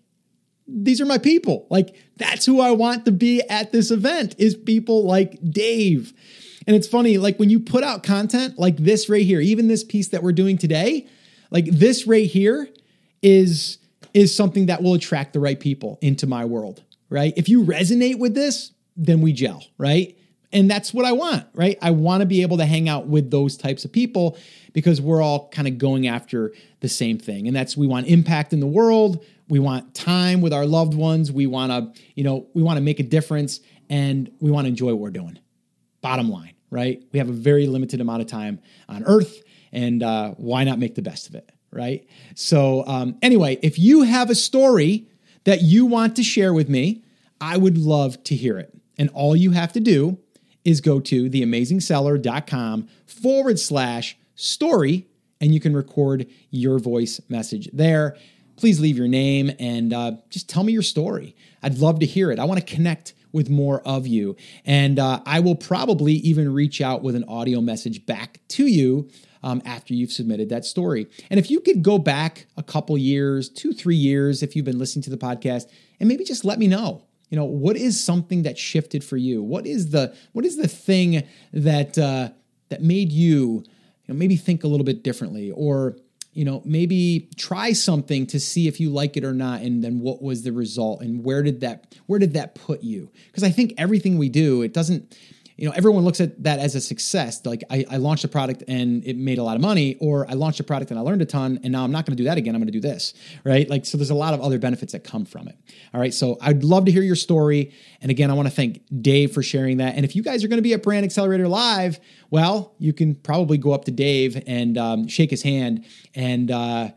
these 0.67 0.99
are 0.99 1.06
my 1.06 1.17
people. 1.17 1.67
Like 1.69 1.95
that's 2.17 2.45
who 2.45 2.60
I 2.60 2.71
want 2.71 3.06
to 3.06 3.12
be 3.12 3.41
at 3.49 3.71
this 3.71 3.91
event 3.91 4.36
is 4.38 4.56
people 4.56 5.06
like 5.06 5.39
Dave. 5.43 6.13
And 6.67 6.75
it's 6.75 6.88
funny, 6.88 7.17
like 7.17 7.38
when 7.38 7.49
you 7.49 7.60
put 7.60 7.84
out 7.84 8.04
content 8.04 8.58
like 8.58 8.78
this 8.78 9.08
right 9.08 9.25
here, 9.25 9.39
even 9.39 9.67
this 9.67 9.84
piece 9.84 10.10
that 10.10 10.23
we're 10.23 10.32
doing 10.32 10.58
today, 10.58 11.08
like 11.51 11.65
this 11.65 12.08
right 12.08 12.25
here 12.28 12.67
is 13.21 13.78
is 14.13 14.34
something 14.34 14.67
that 14.67 14.82
will 14.82 14.93
attract 14.93 15.34
the 15.34 15.39
right 15.41 15.60
people 15.60 15.99
into 16.01 16.25
my 16.25 16.45
world, 16.45 16.82
right? 17.10 17.34
If 17.36 17.49
you 17.49 17.63
resonate 17.63 18.17
with 18.17 18.34
this, 18.34 18.71
then 18.95 19.19
we 19.19 19.34
gel, 19.34 19.62
right? 19.78 20.17
And 20.56 20.72
that's 20.72 20.94
what 20.94 21.04
I 21.04 21.12
want, 21.12 21.46
right? 21.54 21.78
I 21.82 21.91
want 21.91 22.22
to 22.22 22.26
be 22.26 22.41
able 22.41 22.56
to 22.60 22.65
hang 22.65 22.88
out 22.88 23.08
with 23.08 23.30
those 23.30 23.58
types 23.58 23.84
of 23.84 23.91
people 23.91 24.38
because 24.72 25.02
we're 25.02 25.22
all 25.22 25.50
kind 25.50 25.68
of 25.68 25.78
going 25.78 26.08
after 26.08 26.54
the 26.80 26.88
same 26.88 27.18
thing. 27.18 27.48
And 27.48 27.54
that's 27.54 27.76
we 27.76 27.88
want 27.88 28.08
impact 28.08 28.54
in 28.54 28.62
the 28.62 28.65
world, 28.65 29.26
we 29.50 29.60
want 29.60 29.94
time 29.94 30.39
with 30.39 30.54
our 30.54 30.65
loved 30.65 30.94
ones, 30.94 31.30
we 31.30 31.46
want 31.46 31.74
to, 31.74 32.02
you 32.15 32.24
know, 32.24 32.48
we 32.54 32.63
want 32.63 32.78
to 32.78 32.82
make 32.82 33.02
a 33.02 33.04
difference 33.04 33.60
and 33.89 34.32
we 34.39 34.50
want 34.50 34.63
to 34.63 34.70
enjoy 34.70 34.91
what 34.91 35.00
we're 35.00 35.10
doing. 35.10 35.38
Bottom 36.00 36.30
line, 36.30 36.54
right? 36.70 37.04
We 37.12 37.20
have 37.20 37.28
a 37.28 37.34
very 37.34 37.68
limited 37.68 38.00
amount 38.00 38.22
of 38.22 38.28
time 38.30 38.62
on 38.88 39.04
earth 39.04 39.44
and 39.74 40.02
uh, 40.02 40.36
why 40.38 40.63
not 40.63 40.80
make 40.80 40.96
the 40.96 41.02
best 41.02 41.28
of 41.28 41.36
it, 41.36 41.52
right? 41.72 42.08
So, 42.34 42.88
um, 42.88 43.18
anyway, 43.22 43.60
if 43.62 43.78
you 43.78 44.04
have 44.04 44.30
a 44.30 44.36
story 44.36 45.10
that 45.44 45.63
you 45.63 45.86
want 45.86 46.15
to 46.15 46.24
share 46.24 46.54
with 46.54 46.70
me, 46.70 47.04
I 47.41 47.58
would 47.58 47.78
love 47.78 48.24
to 48.24 48.36
hear 48.36 48.58
it. 48.58 48.74
And 48.98 49.10
all 49.10 49.36
you 49.36 49.52
have 49.52 49.74
to 49.74 49.82
do 49.82 50.20
is 50.65 50.82
go 50.82 50.99
to 50.99 51.30
theamazingseller.com 51.30 52.89
forward 53.06 53.60
slash 53.60 54.17
story 54.36 55.08
and 55.39 55.54
you 55.54 55.60
can 55.60 55.75
record 55.75 56.28
your 56.49 56.80
voice 56.80 57.21
message 57.30 57.69
there. 57.71 58.17
Please 58.58 58.80
leave 58.80 58.97
your 58.97 59.08
name 59.08 59.51
and 59.60 59.93
uh, 59.93 60.13
just 60.30 60.49
tell 60.49 60.63
me 60.63 60.73
your 60.73 60.82
story. 60.82 61.36
I'd 61.62 61.78
love 61.78 61.99
to 61.99 62.06
hear 62.06 62.32
it. 62.32 62.39
I 62.39 62.45
want 62.45 62.60
to 62.60 62.73
connect 62.73 63.13
with 63.32 63.49
more 63.49 63.82
of 63.82 64.08
you. 64.08 64.38
And 64.65 64.97
uh, 64.97 65.19
I 65.25 65.41
will 65.41 65.56
probably 65.56 66.13
even 66.13 66.54
reach 66.54 66.80
out 66.80 67.04
with 67.04 67.15
an 67.15 67.25
audio 67.25 67.60
message 67.60 68.06
back 68.06 68.39
to 68.49 68.65
you 68.65 69.10
um, 69.43 69.62
after 69.65 69.93
you've 69.93 70.12
submitted 70.12 70.49
that 70.49 70.63
story. 70.63 71.08
And 71.30 71.38
if 71.38 71.51
you 71.51 71.60
could 71.60 71.84
go 71.84 71.97
back 71.97 72.47
a 72.56 72.63
couple 72.63 72.97
years, 72.97 73.49
two, 73.49 73.73
three 73.73 73.97
years, 73.97 74.41
if 74.41 74.56
you've 74.56 74.65
been 74.65 74.80
listening 74.80 75.04
to 75.04 75.10
the 75.10 75.17
podcast, 75.17 75.65
and 75.99 76.08
maybe 76.08 76.23
just 76.23 76.45
let 76.45 76.60
me 76.60 76.67
know 76.67 77.04
you 77.30 77.38
know 77.38 77.46
what 77.46 77.76
is 77.76 78.02
something 78.02 78.44
that 78.44 78.58
shifted 78.58 79.04
for 79.04 79.18
you? 79.18 79.42
What 79.42 79.66
is 79.66 79.90
the 79.90 80.16
what 80.34 80.46
is 80.46 80.58
the 80.58 80.68
thing 80.68 81.24
that 81.54 81.98
uh, 81.98 82.30
that 82.70 82.82
made 82.82 83.12
you 83.12 83.64
you 83.66 84.14
know 84.14 84.16
maybe 84.16 84.36
think 84.36 84.64
a 84.64 84.68
little 84.68 84.86
bit 84.86 85.04
differently? 85.04 85.52
Or 85.52 85.98
you 86.34 86.46
know 86.46 86.62
maybe 86.66 87.30
try 87.38 87.72
something 87.74 88.28
to 88.28 88.40
see 88.40 88.68
if 88.68 88.80
you 88.80 88.90
like 88.90 89.18
it 89.18 89.24
or 89.24 89.34
not 89.34 89.62
and 89.62 89.84
then 89.84 90.00
what 90.02 90.22
was 90.22 90.44
the 90.44 90.52
result 90.52 91.02
and 91.02 91.24
where 91.24 91.42
did 91.42 91.62
that 91.62 91.96
where 92.06 92.20
did 92.20 92.34
that 92.34 92.56
put 92.56 92.84
you? 92.84 93.10
Because 93.28 93.44
i 93.44 93.50
think 93.50 93.74
everything 93.78 94.18
we 94.18 94.30
do 94.30 94.62
it 94.62 94.74
doesn't 94.74 95.18
you 95.58 95.68
know, 95.68 95.74
everyone 95.76 96.04
looks 96.04 96.20
at 96.20 96.44
that 96.44 96.60
as 96.60 96.76
a 96.76 96.82
success. 96.82 97.46
Like 97.46 97.63
I, 97.70 97.86
I, 97.89 97.98
launched 97.98 98.26
a 98.26 98.28
product 98.28 98.63
and 98.68 99.06
it 99.06 99.15
made 99.15 99.38
a 99.38 99.44
lot 99.44 99.56
of 99.56 99.62
money, 99.62 99.96
or 100.02 100.30
I 100.30 100.34
launched 100.34 100.60
a 100.60 100.63
product 100.63 100.91
and 100.91 101.00
I 101.00 101.04
learned 101.04 101.22
a 101.22 101.26
ton, 101.26 101.60
and 101.63 101.72
now 101.72 101.84
I'm 101.84 101.91
not 101.91 102.06
going 102.06 102.18
to 102.18 102.22
do 102.22 102.28
that 102.28 102.38
again. 102.38 102.56
I'm 102.56 102.62
going 102.62 102.72
to 102.72 102.78
do 102.78 102.82
this, 102.82 103.13
right? 103.46 103.70
Like, 103.70 103.86
so 103.86 103.98
there's 103.98 104.10
a 104.10 104.15
lot 104.15 104.34
of 104.34 104.41
other 104.41 104.60
benefits 104.60 104.91
that 104.91 105.06
come 105.06 105.24
from 105.24 105.48
it. 105.48 105.58
All 105.94 106.02
right. 106.02 106.13
So 106.13 106.38
I'd 106.41 106.63
love 106.63 106.86
to 106.86 106.91
hear 106.91 107.04
your 107.04 107.15
story. 107.15 107.74
And 108.02 108.12
again, 108.12 108.30
I 108.30 108.34
want 108.34 108.50
to 108.50 108.54
thank 108.54 108.84
Dave 109.02 109.32
for 109.32 109.41
sharing 109.41 109.78
that. 109.78 109.96
And 109.96 110.04
if 110.04 110.15
you 110.15 110.24
guys 110.24 110.44
are 110.44 110.50
going 110.50 110.58
to 110.58 110.63
be 110.63 110.74
at 110.74 110.84
Brand 110.84 111.06
Accelerator 111.06 111.48
Live, 111.48 112.00
well, 112.30 112.76
you 112.78 112.91
can 112.91 113.15
probably 113.15 113.58
go 113.58 113.72
up 113.72 113.86
to 113.86 113.91
Dave 113.91 114.41
and 114.46 114.78
um, 114.78 115.08
shake 115.08 115.30
his 115.30 115.41
hand 115.41 115.86
and, 116.13 116.52
uh, 116.52 116.89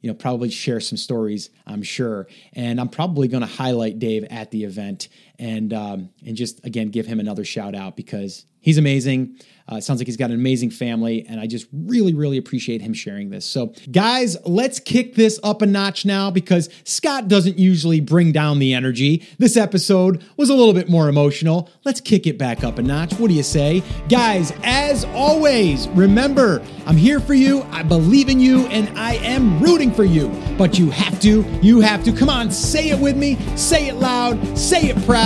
you 0.00 0.12
know, 0.12 0.14
probably 0.14 0.50
share 0.50 0.78
some 0.78 0.96
stories, 0.96 1.50
I'm 1.66 1.82
sure. 1.82 2.28
And 2.52 2.80
I'm 2.80 2.88
probably 2.88 3.26
going 3.26 3.40
to 3.40 3.48
highlight 3.48 3.98
Dave 3.98 4.24
at 4.30 4.52
the 4.52 4.62
event 4.62 5.08
and 5.38 5.72
um, 5.72 6.10
and 6.24 6.36
just 6.36 6.64
again 6.64 6.88
give 6.88 7.06
him 7.06 7.20
another 7.20 7.44
shout 7.44 7.74
out 7.74 7.96
because 7.96 8.46
he's 8.66 8.78
amazing. 8.78 9.38
Uh, 9.68 9.80
sounds 9.80 9.98
like 9.98 10.06
he's 10.06 10.16
got 10.16 10.30
an 10.30 10.36
amazing 10.36 10.70
family, 10.70 11.26
and 11.28 11.40
I 11.40 11.48
just 11.48 11.66
really, 11.72 12.14
really 12.14 12.36
appreciate 12.36 12.80
him 12.82 12.94
sharing 12.94 13.30
this. 13.30 13.44
So, 13.44 13.72
guys, 13.90 14.36
let's 14.44 14.78
kick 14.78 15.16
this 15.16 15.40
up 15.42 15.60
a 15.60 15.66
notch 15.66 16.04
now 16.04 16.30
because 16.30 16.68
Scott 16.84 17.26
doesn't 17.26 17.58
usually 17.58 17.98
bring 17.98 18.30
down 18.30 18.60
the 18.60 18.74
energy. 18.74 19.26
This 19.38 19.56
episode 19.56 20.24
was 20.36 20.50
a 20.50 20.54
little 20.54 20.72
bit 20.72 20.88
more 20.88 21.08
emotional. 21.08 21.68
Let's 21.84 22.00
kick 22.00 22.28
it 22.28 22.38
back 22.38 22.62
up 22.62 22.78
a 22.78 22.82
notch. 22.82 23.14
What 23.14 23.26
do 23.26 23.34
you 23.34 23.42
say? 23.42 23.82
Guys, 24.08 24.52
as 24.62 25.04
always, 25.06 25.88
remember, 25.88 26.62
I'm 26.86 26.96
here 26.96 27.18
for 27.18 27.34
you, 27.34 27.62
I 27.72 27.82
believe 27.82 28.28
in 28.28 28.38
you, 28.38 28.66
and 28.66 28.96
I 28.96 29.14
am 29.14 29.60
rooting 29.60 29.92
for 29.92 30.04
you. 30.04 30.28
But 30.56 30.78
you 30.78 30.90
have 30.90 31.20
to, 31.22 31.42
you 31.60 31.80
have 31.80 32.04
to. 32.04 32.12
Come 32.12 32.28
on, 32.28 32.52
say 32.52 32.90
it 32.90 33.00
with 33.00 33.16
me, 33.16 33.36
say 33.56 33.88
it 33.88 33.96
loud, 33.96 34.56
say 34.56 34.90
it 34.90 35.04
proud. 35.04 35.25